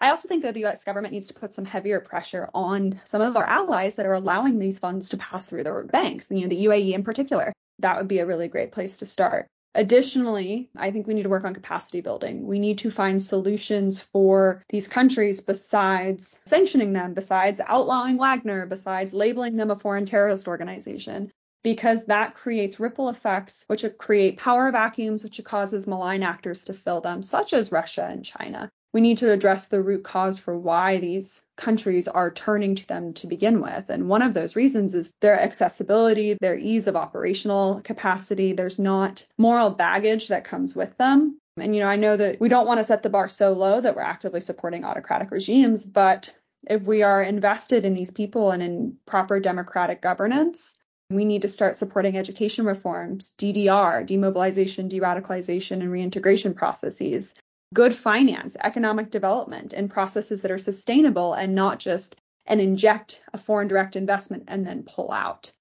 I 0.00 0.10
also 0.10 0.28
think 0.28 0.42
that 0.44 0.54
the 0.54 0.66
US 0.66 0.84
government 0.84 1.12
needs 1.12 1.26
to 1.28 1.34
put 1.34 1.52
some 1.52 1.64
heavier 1.64 2.00
pressure 2.00 2.48
on 2.54 3.00
some 3.04 3.22
of 3.22 3.36
our 3.36 3.44
allies 3.44 3.96
that 3.96 4.06
are 4.06 4.14
allowing 4.14 4.58
these 4.58 4.78
funds 4.78 5.08
to 5.10 5.16
pass 5.16 5.48
through 5.48 5.64
their 5.64 5.82
banks, 5.82 6.28
you 6.30 6.42
know, 6.42 6.48
the 6.48 6.66
UAE 6.66 6.92
in 6.92 7.02
particular. 7.02 7.52
That 7.80 7.98
would 7.98 8.08
be 8.08 8.20
a 8.20 8.26
really 8.26 8.48
great 8.48 8.70
place 8.70 8.98
to 8.98 9.06
start. 9.06 9.48
Additionally, 9.74 10.68
I 10.76 10.90
think 10.90 11.06
we 11.06 11.14
need 11.14 11.22
to 11.22 11.30
work 11.30 11.44
on 11.44 11.54
capacity 11.54 12.02
building. 12.02 12.46
We 12.46 12.58
need 12.58 12.78
to 12.78 12.90
find 12.90 13.20
solutions 13.20 14.00
for 14.00 14.62
these 14.68 14.86
countries 14.86 15.40
besides 15.40 16.38
sanctioning 16.44 16.92
them, 16.92 17.14
besides 17.14 17.60
outlawing 17.66 18.18
Wagner, 18.18 18.66
besides 18.66 19.14
labeling 19.14 19.56
them 19.56 19.70
a 19.70 19.78
foreign 19.78 20.04
terrorist 20.04 20.46
organization, 20.46 21.32
because 21.64 22.04
that 22.04 22.34
creates 22.34 22.80
ripple 22.80 23.08
effects, 23.08 23.64
which 23.68 23.84
create 23.96 24.36
power 24.36 24.70
vacuums, 24.70 25.24
which 25.24 25.42
causes 25.42 25.86
malign 25.86 26.22
actors 26.22 26.64
to 26.64 26.74
fill 26.74 27.00
them, 27.00 27.22
such 27.22 27.54
as 27.54 27.72
Russia 27.72 28.06
and 28.10 28.24
China 28.24 28.70
we 28.92 29.00
need 29.00 29.18
to 29.18 29.32
address 29.32 29.68
the 29.68 29.82
root 29.82 30.04
cause 30.04 30.38
for 30.38 30.56
why 30.56 30.98
these 30.98 31.42
countries 31.56 32.08
are 32.08 32.30
turning 32.30 32.74
to 32.74 32.86
them 32.86 33.14
to 33.14 33.26
begin 33.26 33.60
with. 33.60 33.88
And 33.88 34.08
one 34.08 34.22
of 34.22 34.34
those 34.34 34.54
reasons 34.56 34.94
is 34.94 35.12
their 35.20 35.40
accessibility, 35.40 36.36
their 36.40 36.58
ease 36.58 36.86
of 36.88 36.96
operational 36.96 37.80
capacity. 37.80 38.52
There's 38.52 38.78
not 38.78 39.26
moral 39.38 39.70
baggage 39.70 40.28
that 40.28 40.44
comes 40.44 40.74
with 40.74 40.96
them. 40.98 41.38
And, 41.56 41.74
you 41.74 41.80
know, 41.80 41.88
I 41.88 41.96
know 41.96 42.16
that 42.16 42.40
we 42.40 42.48
don't 42.48 42.66
want 42.66 42.80
to 42.80 42.84
set 42.84 43.02
the 43.02 43.10
bar 43.10 43.28
so 43.28 43.52
low 43.52 43.80
that 43.80 43.94
we're 43.96 44.02
actively 44.02 44.40
supporting 44.40 44.84
autocratic 44.84 45.30
regimes, 45.30 45.84
but 45.84 46.34
if 46.68 46.82
we 46.82 47.02
are 47.02 47.22
invested 47.22 47.84
in 47.84 47.94
these 47.94 48.10
people 48.10 48.52
and 48.52 48.62
in 48.62 48.96
proper 49.04 49.40
democratic 49.40 50.00
governance, 50.00 50.74
We 51.12 51.24
need 51.26 51.42
to 51.42 51.48
start 51.48 51.76
supporting 51.76 52.16
education 52.16 52.64
reforms, 52.64 53.34
DDR, 53.36 54.06
demobilization, 54.06 54.88
de-radicalization, 54.88 55.80
and 55.80 55.90
reintegration 55.90 56.54
processes, 56.54 57.34
good 57.72 57.94
finance, 57.94 58.56
economic 58.62 59.10
development, 59.10 59.72
and 59.72 59.90
processes 59.90 60.42
that 60.42 60.50
are 60.50 60.58
sustainable 60.58 61.34
and 61.34 61.54
not 61.54 61.78
just 61.78 62.16
and 62.46 62.60
inject 62.60 63.22
a 63.32 63.38
foreign 63.38 63.68
direct 63.68 63.96
investment 63.96 64.44
and 64.48 64.66
then 64.66 64.82
pull 64.82 65.12
out. 65.12 65.52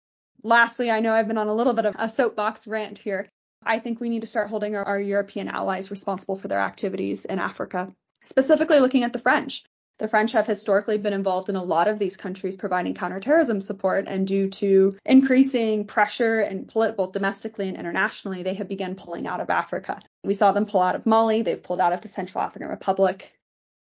Lastly, 0.43 0.89
I 0.89 0.99
know 0.99 1.13
I've 1.13 1.27
been 1.27 1.37
on 1.37 1.47
a 1.47 1.53
little 1.53 1.73
bit 1.73 1.85
of 1.85 1.95
a 1.99 2.09
soapbox 2.09 2.65
rant 2.65 2.97
here. 2.97 3.29
I 3.63 3.77
think 3.77 3.99
we 3.99 4.09
need 4.09 4.21
to 4.21 4.27
start 4.27 4.49
holding 4.49 4.75
our, 4.75 4.83
our 4.83 4.99
European 4.99 5.47
allies 5.47 5.91
responsible 5.91 6.35
for 6.35 6.47
their 6.47 6.59
activities 6.59 7.25
in 7.25 7.37
Africa, 7.37 7.89
specifically 8.25 8.79
looking 8.79 9.03
at 9.03 9.13
the 9.13 9.19
French. 9.19 9.63
The 10.01 10.07
French 10.07 10.31
have 10.31 10.47
historically 10.47 10.97
been 10.97 11.13
involved 11.13 11.47
in 11.47 11.55
a 11.55 11.63
lot 11.63 11.87
of 11.87 11.99
these 11.99 12.17
countries 12.17 12.55
providing 12.55 12.95
counterterrorism 12.95 13.61
support, 13.61 14.05
and 14.07 14.25
due 14.25 14.49
to 14.49 14.97
increasing 15.05 15.85
pressure 15.85 16.39
and 16.39 16.65
both 16.65 17.11
domestically 17.11 17.67
and 17.67 17.77
internationally, 17.77 18.41
they 18.41 18.55
have 18.55 18.67
begun 18.67 18.95
pulling 18.95 19.27
out 19.27 19.41
of 19.41 19.51
Africa. 19.51 19.99
We 20.23 20.33
saw 20.33 20.53
them 20.53 20.65
pull 20.65 20.81
out 20.81 20.95
of 20.95 21.05
Mali, 21.05 21.43
they've 21.43 21.61
pulled 21.61 21.79
out 21.79 21.93
of 21.93 22.01
the 22.01 22.07
Central 22.07 22.43
African 22.43 22.69
Republic, 22.69 23.31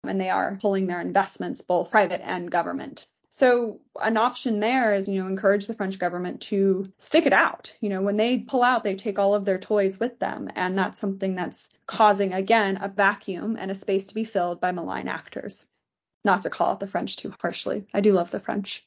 and 0.05 0.21
they 0.21 0.29
are 0.29 0.59
pulling 0.61 0.87
their 0.87 1.01
investments, 1.01 1.63
both 1.63 1.91
private 1.91 2.21
and 2.23 2.51
government. 2.51 3.07
So 3.31 3.81
an 3.99 4.19
option 4.19 4.61
there 4.61 4.93
is, 4.93 5.09
you 5.09 5.23
know, 5.23 5.29
encourage 5.29 5.67
the 5.67 5.75
French 5.75 5.99
government 5.99 6.43
to 6.43 6.93
stick 6.99 7.25
it 7.25 7.33
out. 7.33 7.75
You 7.81 7.89
know, 7.89 8.03
when 8.03 8.19
they 8.19 8.41
pull 8.41 8.63
out, 8.63 8.85
they 8.85 8.95
take 8.95 9.19
all 9.19 9.35
of 9.35 9.47
their 9.47 9.59
toys 9.59 9.99
with 9.99 10.19
them. 10.19 10.51
And 10.55 10.77
that's 10.77 10.99
something 10.99 11.37
that's 11.37 11.71
causing, 11.87 12.35
again, 12.35 12.79
a 12.83 12.89
vacuum 12.89 13.57
and 13.59 13.71
a 13.71 13.75
space 13.75 14.05
to 14.07 14.15
be 14.15 14.25
filled 14.25 14.61
by 14.61 14.73
malign 14.73 15.09
actors 15.09 15.65
not 16.25 16.43
to 16.43 16.51
call 16.51 16.71
out 16.71 16.81
the 16.81 16.87
French 16.87 17.17
too 17.17 17.33
harshly. 17.41 17.87
I 17.95 18.01
do 18.01 18.13
love 18.13 18.31
the 18.31 18.41
French. 18.41 18.87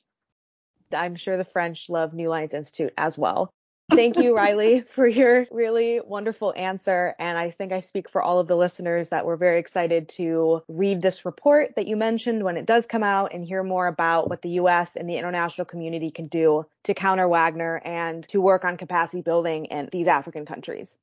I'm 0.93 1.15
sure 1.15 1.38
the 1.38 1.46
French 1.46 1.89
love 1.89 2.13
New 2.13 2.30
Lines 2.30 2.54
Institute 2.54 2.93
as 2.98 3.17
well. 3.17 3.52
Thank 3.91 4.17
you, 4.17 4.36
Riley, 4.36 4.82
for 4.88 5.06
your 5.06 5.46
really 5.52 6.00
wonderful 6.00 6.54
answer. 6.56 7.15
And 7.19 7.38
I 7.38 7.52
think 7.52 7.72
I 7.72 7.82
speak 7.82 8.10
for 8.10 8.22
all 8.22 8.39
of 8.39 8.48
the 8.48 8.56
listeners 8.56 9.10
that 9.10 9.26
we're 9.26 9.36
very 9.36 9.60
excited 9.60 10.10
to 10.10 10.63
read 10.67 11.02
this 11.02 11.26
report 11.26 11.76
that 11.76 11.88
you 11.88 11.96
mentioned 11.96 12.43
when 12.43 12.58
it 12.58 12.65
does 12.65 12.86
come 12.86 13.04
out 13.04 13.34
and 13.34 13.43
hear 13.43 13.62
more 13.62 13.88
about 13.88 14.30
what 14.30 14.41
the 14.41 14.50
U.S. 14.50 14.96
and 14.96 15.10
the 15.10 15.17
international 15.17 15.65
community 15.65 16.12
can 16.12 16.28
do 16.28 16.65
to 16.86 16.93
counter 16.93 17.28
Wagner 17.28 17.82
and 17.84 18.28
to 18.30 18.41
work 18.41 18.63
on 18.65 18.78
capacity 18.78 19.22
building 19.22 19.65
in 19.65 19.89
these 19.91 20.08
African 20.08 20.46
countries. 20.46 20.96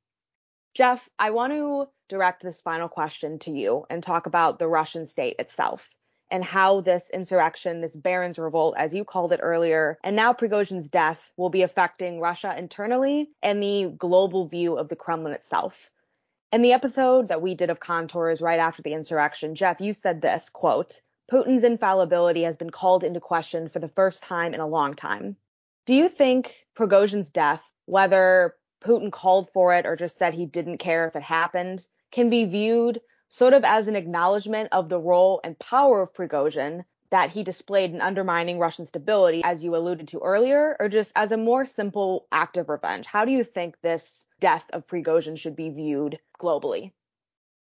Jeff, 0.74 1.08
I 1.18 1.30
want 1.30 1.52
to 1.52 1.88
direct 2.08 2.42
this 2.42 2.60
final 2.60 2.88
question 2.88 3.38
to 3.40 3.50
you 3.50 3.86
and 3.90 4.02
talk 4.02 4.26
about 4.26 4.58
the 4.58 4.68
Russian 4.68 5.04
state 5.04 5.36
itself 5.38 5.90
and 6.30 6.44
how 6.44 6.80
this 6.80 7.10
insurrection, 7.10 7.80
this 7.80 7.96
Barons 7.96 8.38
revolt, 8.38 8.74
as 8.76 8.94
you 8.94 9.04
called 9.04 9.32
it 9.32 9.40
earlier, 9.42 9.98
and 10.04 10.14
now 10.16 10.32
Prigozhin's 10.32 10.88
death 10.88 11.32
will 11.36 11.50
be 11.50 11.62
affecting 11.62 12.20
Russia 12.20 12.54
internally 12.56 13.30
and 13.42 13.62
the 13.62 13.92
global 13.96 14.46
view 14.46 14.76
of 14.76 14.88
the 14.88 14.96
Kremlin 14.96 15.32
itself. 15.32 15.90
In 16.52 16.62
the 16.62 16.72
episode 16.72 17.28
that 17.28 17.42
we 17.42 17.54
did 17.54 17.70
of 17.70 17.78
contours 17.78 18.40
right 18.40 18.58
after 18.58 18.82
the 18.82 18.92
insurrection, 18.92 19.54
Jeff, 19.54 19.80
you 19.80 19.94
said 19.94 20.20
this 20.20 20.48
quote, 20.48 21.00
Putin's 21.30 21.62
infallibility 21.62 22.42
has 22.42 22.56
been 22.56 22.70
called 22.70 23.04
into 23.04 23.20
question 23.20 23.68
for 23.68 23.78
the 23.78 23.88
first 23.88 24.22
time 24.22 24.52
in 24.52 24.60
a 24.60 24.66
long 24.66 24.94
time. 24.94 25.36
Do 25.86 25.94
you 25.94 26.08
think 26.08 26.66
Prigozhin's 26.76 27.30
death, 27.30 27.62
whether 27.86 28.56
Putin 28.82 29.12
called 29.12 29.48
for 29.50 29.74
it 29.74 29.86
or 29.86 29.94
just 29.94 30.16
said 30.16 30.34
he 30.34 30.46
didn't 30.46 30.78
care 30.78 31.06
if 31.06 31.14
it 31.14 31.22
happened, 31.22 31.86
can 32.10 32.30
be 32.30 32.44
viewed 32.46 33.00
sort 33.30 33.54
of 33.54 33.64
as 33.64 33.88
an 33.88 33.96
acknowledgement 33.96 34.68
of 34.72 34.88
the 34.88 34.98
role 34.98 35.40
and 35.42 35.58
power 35.58 36.02
of 36.02 36.12
Prigozhin 36.12 36.84
that 37.10 37.30
he 37.30 37.42
displayed 37.42 37.92
in 37.92 38.00
undermining 38.00 38.58
Russian 38.58 38.86
stability, 38.86 39.42
as 39.44 39.64
you 39.64 39.74
alluded 39.74 40.08
to 40.08 40.20
earlier, 40.20 40.76
or 40.78 40.88
just 40.88 41.12
as 41.16 41.32
a 41.32 41.36
more 41.36 41.64
simple 41.64 42.26
act 42.30 42.56
of 42.56 42.68
revenge? 42.68 43.06
How 43.06 43.24
do 43.24 43.32
you 43.32 43.42
think 43.42 43.76
this 43.80 44.26
death 44.40 44.64
of 44.72 44.86
Prigozhin 44.86 45.36
should 45.38 45.56
be 45.56 45.70
viewed 45.70 46.18
globally? 46.40 46.92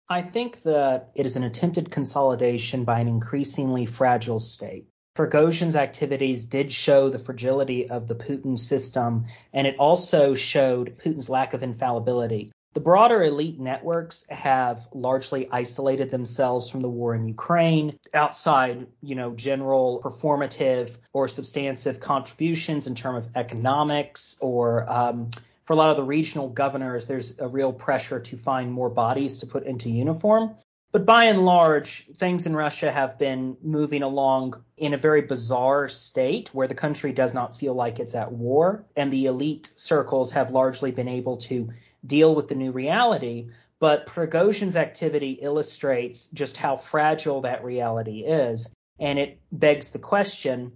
I 0.08 0.22
think 0.22 0.62
that 0.62 1.10
it 1.14 1.26
is 1.26 1.36
an 1.36 1.44
attempted 1.44 1.90
consolidation 1.90 2.84
by 2.84 2.98
an 2.98 3.06
increasingly 3.06 3.86
fragile 3.86 4.40
state. 4.40 4.86
Prigozhin's 5.16 5.76
activities 5.76 6.46
did 6.46 6.72
show 6.72 7.08
the 7.08 7.18
fragility 7.18 7.90
of 7.90 8.08
the 8.08 8.14
Putin 8.14 8.58
system, 8.58 9.26
and 9.52 9.66
it 9.66 9.76
also 9.78 10.34
showed 10.34 10.98
Putin's 10.98 11.28
lack 11.28 11.54
of 11.54 11.62
infallibility. 11.62 12.50
The 12.72 12.80
broader 12.80 13.22
elite 13.24 13.58
networks 13.58 14.24
have 14.28 14.86
largely 14.92 15.48
isolated 15.50 16.10
themselves 16.10 16.70
from 16.70 16.80
the 16.80 16.88
war 16.88 17.16
in 17.16 17.26
Ukraine 17.26 17.98
outside, 18.14 18.86
you 19.00 19.16
know, 19.16 19.34
general 19.34 20.00
performative 20.04 20.96
or 21.12 21.26
substantive 21.26 21.98
contributions 21.98 22.86
in 22.86 22.94
terms 22.94 23.26
of 23.26 23.32
economics 23.34 24.36
or 24.40 24.88
um, 24.88 25.30
for 25.70 25.74
a 25.74 25.76
lot 25.76 25.90
of 25.90 25.96
the 25.96 26.02
regional 26.02 26.48
governors, 26.48 27.06
there's 27.06 27.38
a 27.38 27.46
real 27.46 27.72
pressure 27.72 28.18
to 28.18 28.36
find 28.36 28.72
more 28.72 28.90
bodies 28.90 29.38
to 29.38 29.46
put 29.46 29.64
into 29.64 29.88
uniform. 29.88 30.56
But 30.92 31.06
by 31.06 31.26
and 31.26 31.44
large, 31.44 32.06
things 32.16 32.46
in 32.46 32.56
Russia 32.56 32.90
have 32.90 33.18
been 33.18 33.56
moving 33.62 34.02
along 34.02 34.64
in 34.76 34.94
a 34.94 34.98
very 34.98 35.22
bizarre 35.22 35.88
state 35.88 36.48
where 36.52 36.66
the 36.66 36.74
country 36.74 37.12
does 37.12 37.34
not 37.34 37.56
feel 37.56 37.74
like 37.74 38.00
it's 38.00 38.16
at 38.16 38.32
war, 38.32 38.84
and 38.96 39.12
the 39.12 39.26
elite 39.26 39.70
circles 39.76 40.32
have 40.32 40.50
largely 40.50 40.90
been 40.90 41.06
able 41.06 41.36
to 41.36 41.70
deal 42.06 42.34
with 42.34 42.48
the 42.48 42.54
new 42.54 42.72
reality. 42.72 43.48
But 43.78 44.06
Prigozhin's 44.06 44.76
activity 44.76 45.32
illustrates 45.32 46.26
just 46.28 46.56
how 46.56 46.76
fragile 46.76 47.40
that 47.42 47.64
reality 47.64 48.20
is. 48.20 48.72
And 48.98 49.18
it 49.18 49.40
begs 49.50 49.90
the 49.90 49.98
question 49.98 50.72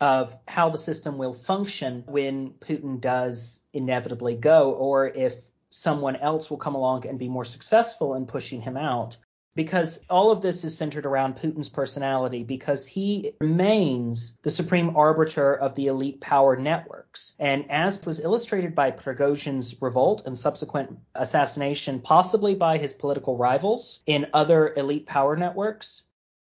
of 0.00 0.36
how 0.46 0.70
the 0.70 0.78
system 0.78 1.18
will 1.18 1.32
function 1.32 2.04
when 2.06 2.50
Putin 2.52 3.00
does 3.00 3.60
inevitably 3.72 4.36
go, 4.36 4.72
or 4.72 5.08
if 5.08 5.34
someone 5.70 6.16
else 6.16 6.50
will 6.50 6.58
come 6.58 6.74
along 6.74 7.06
and 7.06 7.18
be 7.18 7.28
more 7.28 7.44
successful 7.44 8.14
in 8.14 8.26
pushing 8.26 8.60
him 8.60 8.76
out 8.76 9.16
because 9.54 10.04
all 10.10 10.30
of 10.30 10.40
this 10.40 10.64
is 10.64 10.76
centered 10.76 11.06
around 11.06 11.36
Putin's 11.36 11.68
personality 11.68 12.42
because 12.42 12.86
he 12.86 13.32
remains 13.40 14.36
the 14.42 14.50
supreme 14.50 14.96
arbiter 14.96 15.54
of 15.54 15.74
the 15.74 15.86
elite 15.86 16.20
power 16.20 16.56
networks. 16.56 17.34
And 17.38 17.70
as 17.70 18.04
was 18.04 18.20
illustrated 18.20 18.74
by 18.74 18.90
Prigozhin's 18.90 19.80
revolt 19.80 20.22
and 20.26 20.36
subsequent 20.36 20.98
assassination, 21.14 22.00
possibly 22.00 22.54
by 22.54 22.78
his 22.78 22.92
political 22.92 23.36
rivals 23.36 24.00
in 24.06 24.26
other 24.32 24.72
elite 24.74 25.06
power 25.06 25.36
networks, 25.36 26.02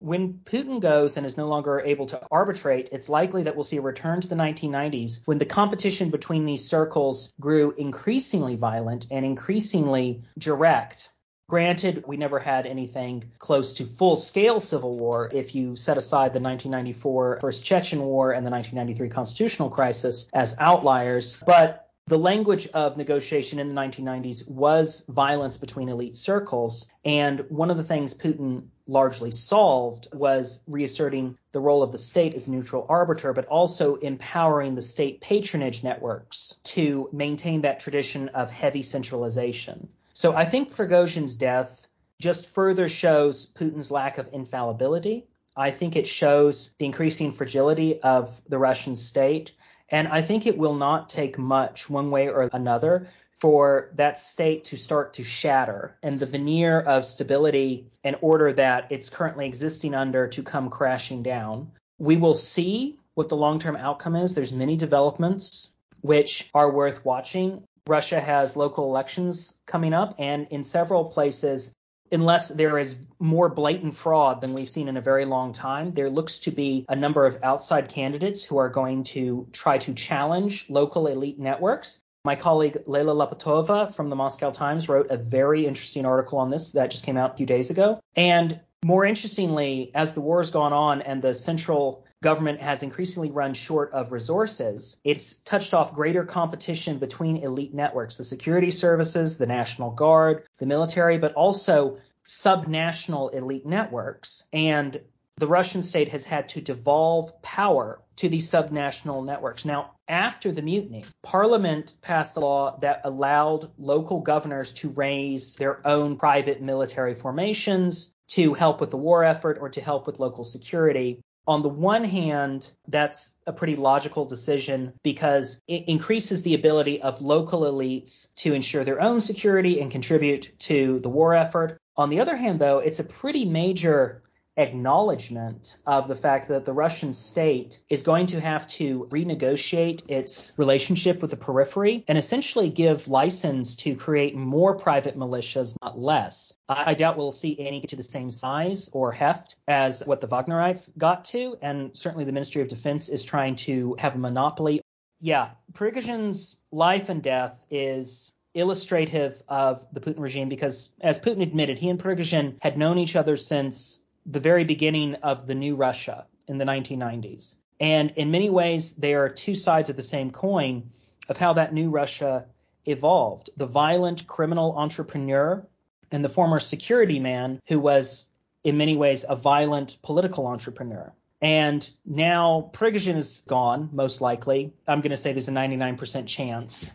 when 0.02 0.40
Putin 0.44 0.80
goes 0.80 1.16
and 1.16 1.24
is 1.24 1.36
no 1.36 1.46
longer 1.46 1.80
able 1.80 2.06
to 2.06 2.20
arbitrate, 2.30 2.88
it's 2.90 3.08
likely 3.08 3.44
that 3.44 3.54
we'll 3.54 3.62
see 3.62 3.76
a 3.76 3.82
return 3.82 4.20
to 4.20 4.26
the 4.26 4.34
1990s 4.34 5.20
when 5.26 5.38
the 5.38 5.46
competition 5.46 6.10
between 6.10 6.44
these 6.44 6.68
circles 6.68 7.32
grew 7.40 7.72
increasingly 7.72 8.56
violent 8.56 9.06
and 9.12 9.24
increasingly 9.24 10.22
direct 10.36 11.08
Granted, 11.52 12.04
we 12.06 12.16
never 12.16 12.38
had 12.38 12.64
anything 12.64 13.24
close 13.38 13.74
to 13.74 13.84
full 13.84 14.16
scale 14.16 14.58
civil 14.58 14.96
war 14.96 15.28
if 15.30 15.54
you 15.54 15.76
set 15.76 15.98
aside 15.98 16.32
the 16.32 16.40
1994 16.40 17.40
First 17.42 17.62
Chechen 17.62 18.00
War 18.00 18.32
and 18.32 18.46
the 18.46 18.50
1993 18.50 19.10
constitutional 19.10 19.68
crisis 19.68 20.30
as 20.32 20.56
outliers, 20.58 21.36
but 21.44 21.90
the 22.06 22.18
language 22.18 22.68
of 22.68 22.96
negotiation 22.96 23.58
in 23.58 23.68
the 23.68 23.74
1990s 23.74 24.48
was 24.48 25.04
violence 25.10 25.58
between 25.58 25.90
elite 25.90 26.16
circles. 26.16 26.88
And 27.04 27.44
one 27.50 27.70
of 27.70 27.76
the 27.76 27.84
things 27.84 28.14
Putin 28.16 28.68
largely 28.86 29.30
solved 29.30 30.08
was 30.14 30.62
reasserting 30.66 31.36
the 31.52 31.60
role 31.60 31.82
of 31.82 31.92
the 31.92 31.98
state 31.98 32.32
as 32.32 32.48
neutral 32.48 32.86
arbiter, 32.88 33.34
but 33.34 33.44
also 33.44 33.96
empowering 33.96 34.74
the 34.74 34.80
state 34.80 35.20
patronage 35.20 35.84
networks 35.84 36.54
to 36.64 37.10
maintain 37.12 37.60
that 37.60 37.80
tradition 37.80 38.30
of 38.30 38.48
heavy 38.48 38.82
centralization. 38.82 39.90
So 40.14 40.34
I 40.34 40.44
think 40.44 40.74
Prigozhin's 40.74 41.36
death 41.36 41.88
just 42.20 42.46
further 42.46 42.88
shows 42.88 43.46
Putin's 43.46 43.90
lack 43.90 44.18
of 44.18 44.28
infallibility. 44.32 45.26
I 45.56 45.70
think 45.70 45.96
it 45.96 46.06
shows 46.06 46.74
the 46.78 46.86
increasing 46.86 47.32
fragility 47.32 48.00
of 48.00 48.40
the 48.48 48.58
Russian 48.58 48.96
state. 48.96 49.52
And 49.88 50.08
I 50.08 50.22
think 50.22 50.46
it 50.46 50.56
will 50.56 50.74
not 50.74 51.08
take 51.08 51.38
much, 51.38 51.90
one 51.90 52.10
way 52.10 52.28
or 52.28 52.48
another, 52.52 53.08
for 53.38 53.90
that 53.96 54.18
state 54.18 54.64
to 54.64 54.76
start 54.76 55.14
to 55.14 55.22
shatter 55.24 55.96
and 56.02 56.18
the 56.18 56.26
veneer 56.26 56.80
of 56.80 57.04
stability 57.04 57.88
and 58.04 58.16
order 58.20 58.52
that 58.52 58.86
it's 58.90 59.10
currently 59.10 59.46
existing 59.46 59.94
under 59.94 60.28
to 60.28 60.42
come 60.42 60.70
crashing 60.70 61.22
down. 61.22 61.72
We 61.98 62.16
will 62.16 62.34
see 62.34 63.00
what 63.14 63.28
the 63.28 63.36
long 63.36 63.58
term 63.58 63.76
outcome 63.76 64.16
is. 64.16 64.34
There's 64.34 64.52
many 64.52 64.76
developments 64.76 65.70
which 66.02 66.50
are 66.54 66.70
worth 66.70 67.04
watching. 67.04 67.64
Russia 67.88 68.20
has 68.20 68.56
local 68.56 68.84
elections 68.84 69.54
coming 69.66 69.92
up, 69.92 70.14
and 70.18 70.46
in 70.50 70.62
several 70.62 71.06
places, 71.06 71.74
unless 72.12 72.48
there 72.48 72.78
is 72.78 72.96
more 73.18 73.48
blatant 73.48 73.96
fraud 73.96 74.40
than 74.40 74.54
we've 74.54 74.70
seen 74.70 74.88
in 74.88 74.96
a 74.96 75.00
very 75.00 75.24
long 75.24 75.52
time, 75.52 75.92
there 75.92 76.10
looks 76.10 76.38
to 76.40 76.50
be 76.50 76.84
a 76.88 76.94
number 76.94 77.26
of 77.26 77.38
outside 77.42 77.88
candidates 77.88 78.44
who 78.44 78.58
are 78.58 78.68
going 78.68 79.02
to 79.02 79.48
try 79.52 79.78
to 79.78 79.94
challenge 79.94 80.66
local 80.68 81.06
elite 81.06 81.38
networks. 81.38 81.98
My 82.24 82.36
colleague 82.36 82.84
Leyla 82.86 83.16
Latypova 83.16 83.92
from 83.94 84.08
the 84.08 84.14
Moscow 84.14 84.52
Times 84.52 84.88
wrote 84.88 85.10
a 85.10 85.16
very 85.16 85.66
interesting 85.66 86.06
article 86.06 86.38
on 86.38 86.50
this 86.50 86.70
that 86.72 86.90
just 86.90 87.04
came 87.04 87.16
out 87.16 87.32
a 87.32 87.36
few 87.36 87.46
days 87.46 87.70
ago. 87.70 88.00
And 88.14 88.60
more 88.84 89.04
interestingly, 89.04 89.90
as 89.94 90.14
the 90.14 90.20
war 90.20 90.40
has 90.40 90.50
gone 90.50 90.72
on 90.72 91.02
and 91.02 91.20
the 91.20 91.34
central 91.34 92.04
government 92.22 92.62
has 92.62 92.82
increasingly 92.82 93.30
run 93.30 93.52
short 93.52 93.92
of 93.92 94.12
resources, 94.12 94.98
it's 95.04 95.34
touched 95.34 95.74
off 95.74 95.92
greater 95.92 96.24
competition 96.24 96.98
between 96.98 97.38
elite 97.38 97.74
networks, 97.74 98.16
the 98.16 98.24
security 98.24 98.70
services, 98.70 99.36
the 99.36 99.46
National 99.46 99.90
Guard, 99.90 100.44
the 100.58 100.66
military, 100.66 101.18
but 101.18 101.34
also 101.34 101.98
subnational 102.26 103.34
elite 103.34 103.66
networks. 103.66 104.44
And 104.52 104.98
the 105.36 105.46
Russian 105.46 105.82
state 105.82 106.10
has 106.10 106.24
had 106.24 106.50
to 106.50 106.60
devolve 106.60 107.42
power 107.42 108.00
to 108.16 108.28
these 108.28 108.50
subnational 108.50 109.24
networks. 109.24 109.64
Now, 109.64 109.92
after 110.06 110.52
the 110.52 110.62
mutiny, 110.62 111.04
Parliament 111.22 111.94
passed 112.02 112.36
a 112.36 112.40
law 112.40 112.78
that 112.80 113.00
allowed 113.04 113.70
local 113.78 114.20
governors 114.20 114.72
to 114.74 114.90
raise 114.90 115.56
their 115.56 115.84
own 115.86 116.16
private 116.16 116.62
military 116.62 117.14
formations 117.14 118.12
to 118.28 118.54
help 118.54 118.80
with 118.80 118.90
the 118.90 118.96
war 118.96 119.24
effort 119.24 119.58
or 119.60 119.70
to 119.70 119.80
help 119.80 120.06
with 120.06 120.20
local 120.20 120.44
security. 120.44 121.20
On 121.46 121.62
the 121.62 121.68
one 121.68 122.04
hand, 122.04 122.70
that's 122.86 123.32
a 123.46 123.52
pretty 123.52 123.74
logical 123.74 124.24
decision 124.24 124.92
because 125.02 125.60
it 125.66 125.88
increases 125.88 126.42
the 126.42 126.54
ability 126.54 127.02
of 127.02 127.20
local 127.20 127.62
elites 127.62 128.32
to 128.36 128.54
ensure 128.54 128.84
their 128.84 129.00
own 129.00 129.20
security 129.20 129.80
and 129.80 129.90
contribute 129.90 130.52
to 130.60 131.00
the 131.00 131.08
war 131.08 131.34
effort. 131.34 131.78
On 131.96 132.10
the 132.10 132.20
other 132.20 132.36
hand, 132.36 132.60
though, 132.60 132.78
it's 132.78 133.00
a 133.00 133.04
pretty 133.04 133.44
major 133.44 134.22
acknowledgement 134.56 135.76
of 135.86 136.08
the 136.08 136.14
fact 136.14 136.48
that 136.48 136.64
the 136.64 136.72
Russian 136.72 137.12
state 137.12 137.80
is 137.88 138.02
going 138.02 138.26
to 138.26 138.40
have 138.40 138.66
to 138.68 139.08
renegotiate 139.10 140.02
its 140.08 140.52
relationship 140.56 141.22
with 141.22 141.30
the 141.30 141.36
periphery 141.36 142.04
and 142.08 142.18
essentially 142.18 142.68
give 142.68 143.08
license 143.08 143.76
to 143.76 143.94
create 143.94 144.34
more 144.34 144.76
private 144.76 145.18
militias, 145.18 145.76
not 145.82 145.98
less. 145.98 146.52
I 146.68 146.94
doubt 146.94 147.16
we'll 147.16 147.32
see 147.32 147.58
any 147.58 147.80
get 147.80 147.90
to 147.90 147.96
the 147.96 148.02
same 148.02 148.30
size 148.30 148.90
or 148.92 149.12
heft 149.12 149.56
as 149.66 150.02
what 150.04 150.20
the 150.20 150.28
Wagnerites 150.28 150.96
got 150.96 151.24
to, 151.26 151.56
and 151.62 151.96
certainly 151.96 152.24
the 152.24 152.32
Ministry 152.32 152.62
of 152.62 152.68
Defense 152.68 153.08
is 153.08 153.24
trying 153.24 153.56
to 153.56 153.96
have 153.98 154.14
a 154.14 154.18
monopoly. 154.18 154.82
Yeah, 155.20 155.50
Prigozhin's 155.72 156.56
life 156.70 157.08
and 157.08 157.22
death 157.22 157.54
is 157.70 158.32
illustrative 158.54 159.42
of 159.48 159.86
the 159.92 160.00
Putin 160.00 160.18
regime 160.18 160.48
because, 160.48 160.90
as 161.00 161.18
Putin 161.18 161.42
admitted, 161.42 161.78
he 161.78 161.88
and 161.88 161.98
Prigozhin 161.98 162.56
had 162.60 162.76
known 162.76 162.98
each 162.98 163.16
other 163.16 163.36
since 163.36 164.01
the 164.26 164.40
very 164.40 164.64
beginning 164.64 165.16
of 165.16 165.46
the 165.46 165.54
new 165.54 165.76
Russia 165.76 166.26
in 166.48 166.58
the 166.58 166.64
1990s. 166.64 167.56
And 167.80 168.12
in 168.12 168.30
many 168.30 168.50
ways, 168.50 168.92
they 168.92 169.14
are 169.14 169.28
two 169.28 169.54
sides 169.54 169.90
of 169.90 169.96
the 169.96 170.02
same 170.02 170.30
coin 170.30 170.90
of 171.28 171.36
how 171.36 171.54
that 171.54 171.74
new 171.74 171.90
Russia 171.90 172.46
evolved. 172.86 173.50
The 173.56 173.66
violent 173.66 174.26
criminal 174.26 174.76
entrepreneur 174.76 175.66
and 176.10 176.24
the 176.24 176.28
former 176.28 176.60
security 176.60 177.18
man 177.18 177.60
who 177.66 177.80
was 177.80 178.28
in 178.64 178.76
many 178.76 178.96
ways 178.96 179.24
a 179.28 179.34
violent 179.36 179.98
political 180.02 180.46
entrepreneur. 180.46 181.12
And 181.40 181.90
now 182.06 182.70
Prigozhin 182.72 183.16
is 183.16 183.42
gone, 183.48 183.90
most 183.92 184.20
likely. 184.20 184.72
I'm 184.86 185.00
going 185.00 185.10
to 185.10 185.16
say 185.16 185.32
there's 185.32 185.48
a 185.48 185.52
99% 185.52 186.28
chance. 186.28 186.92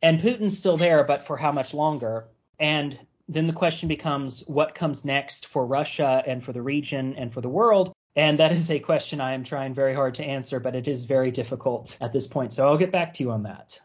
And 0.00 0.20
Putin's 0.20 0.58
still 0.58 0.78
there, 0.78 1.04
but 1.04 1.26
for 1.26 1.36
how 1.36 1.52
much 1.52 1.74
longer? 1.74 2.28
And 2.58 2.98
then 3.32 3.46
the 3.46 3.52
question 3.52 3.88
becomes 3.88 4.40
what 4.46 4.74
comes 4.74 5.04
next 5.04 5.46
for 5.46 5.66
Russia 5.66 6.22
and 6.26 6.42
for 6.42 6.52
the 6.52 6.62
region 6.62 7.14
and 7.16 7.32
for 7.32 7.40
the 7.40 7.48
world? 7.48 7.92
And 8.14 8.38
that 8.40 8.52
is 8.52 8.70
a 8.70 8.78
question 8.78 9.20
I 9.20 9.32
am 9.32 9.44
trying 9.44 9.74
very 9.74 9.94
hard 9.94 10.16
to 10.16 10.24
answer, 10.24 10.60
but 10.60 10.74
it 10.74 10.86
is 10.86 11.04
very 11.04 11.30
difficult 11.30 11.96
at 12.00 12.12
this 12.12 12.26
point. 12.26 12.52
So 12.52 12.66
I'll 12.66 12.76
get 12.76 12.90
back 12.90 13.14
to 13.14 13.22
you 13.22 13.30
on 13.30 13.44
that. 13.44 13.80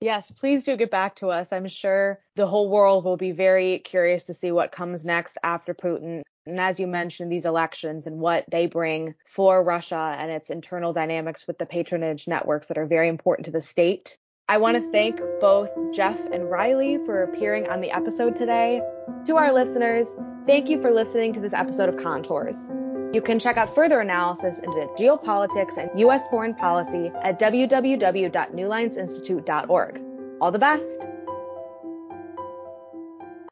Yes, 0.00 0.30
please 0.30 0.64
do 0.64 0.76
get 0.76 0.90
back 0.90 1.16
to 1.16 1.30
us. 1.30 1.52
I'm 1.52 1.68
sure 1.68 2.20
the 2.34 2.46
whole 2.46 2.68
world 2.68 3.04
will 3.04 3.16
be 3.16 3.30
very 3.30 3.78
curious 3.78 4.24
to 4.24 4.34
see 4.34 4.50
what 4.50 4.72
comes 4.72 5.04
next 5.04 5.38
after 5.42 5.72
Putin. 5.72 6.22
And 6.46 6.60
as 6.60 6.78
you 6.78 6.86
mentioned, 6.86 7.32
these 7.32 7.46
elections 7.46 8.06
and 8.06 8.18
what 8.18 8.44
they 8.50 8.66
bring 8.66 9.14
for 9.24 9.62
Russia 9.62 10.14
and 10.18 10.30
its 10.30 10.50
internal 10.50 10.92
dynamics 10.92 11.46
with 11.46 11.56
the 11.56 11.64
patronage 11.64 12.28
networks 12.28 12.66
that 12.66 12.76
are 12.76 12.86
very 12.86 13.08
important 13.08 13.46
to 13.46 13.52
the 13.52 13.62
state. 13.62 14.18
I 14.46 14.58
want 14.58 14.76
to 14.76 14.82
thank 14.90 15.18
both 15.40 15.70
Jeff 15.94 16.22
and 16.26 16.50
Riley 16.50 16.98
for 17.06 17.22
appearing 17.22 17.66
on 17.70 17.80
the 17.80 17.90
episode 17.90 18.36
today. 18.36 18.82
To 19.24 19.36
our 19.36 19.50
listeners, 19.50 20.06
thank 20.46 20.68
you 20.68 20.82
for 20.82 20.90
listening 20.90 21.32
to 21.32 21.40
this 21.40 21.54
episode 21.54 21.88
of 21.88 21.96
Contours. 21.96 22.68
You 23.14 23.22
can 23.22 23.38
check 23.38 23.56
out 23.56 23.74
further 23.74 24.00
analysis 24.00 24.58
into 24.58 24.86
geopolitics 24.98 25.78
and 25.78 25.88
U.S. 26.00 26.28
foreign 26.28 26.54
policy 26.54 27.10
at 27.22 27.40
www.newlinesinstitute.org. 27.40 30.00
All 30.42 30.52
the 30.52 30.58
best! 30.58 31.08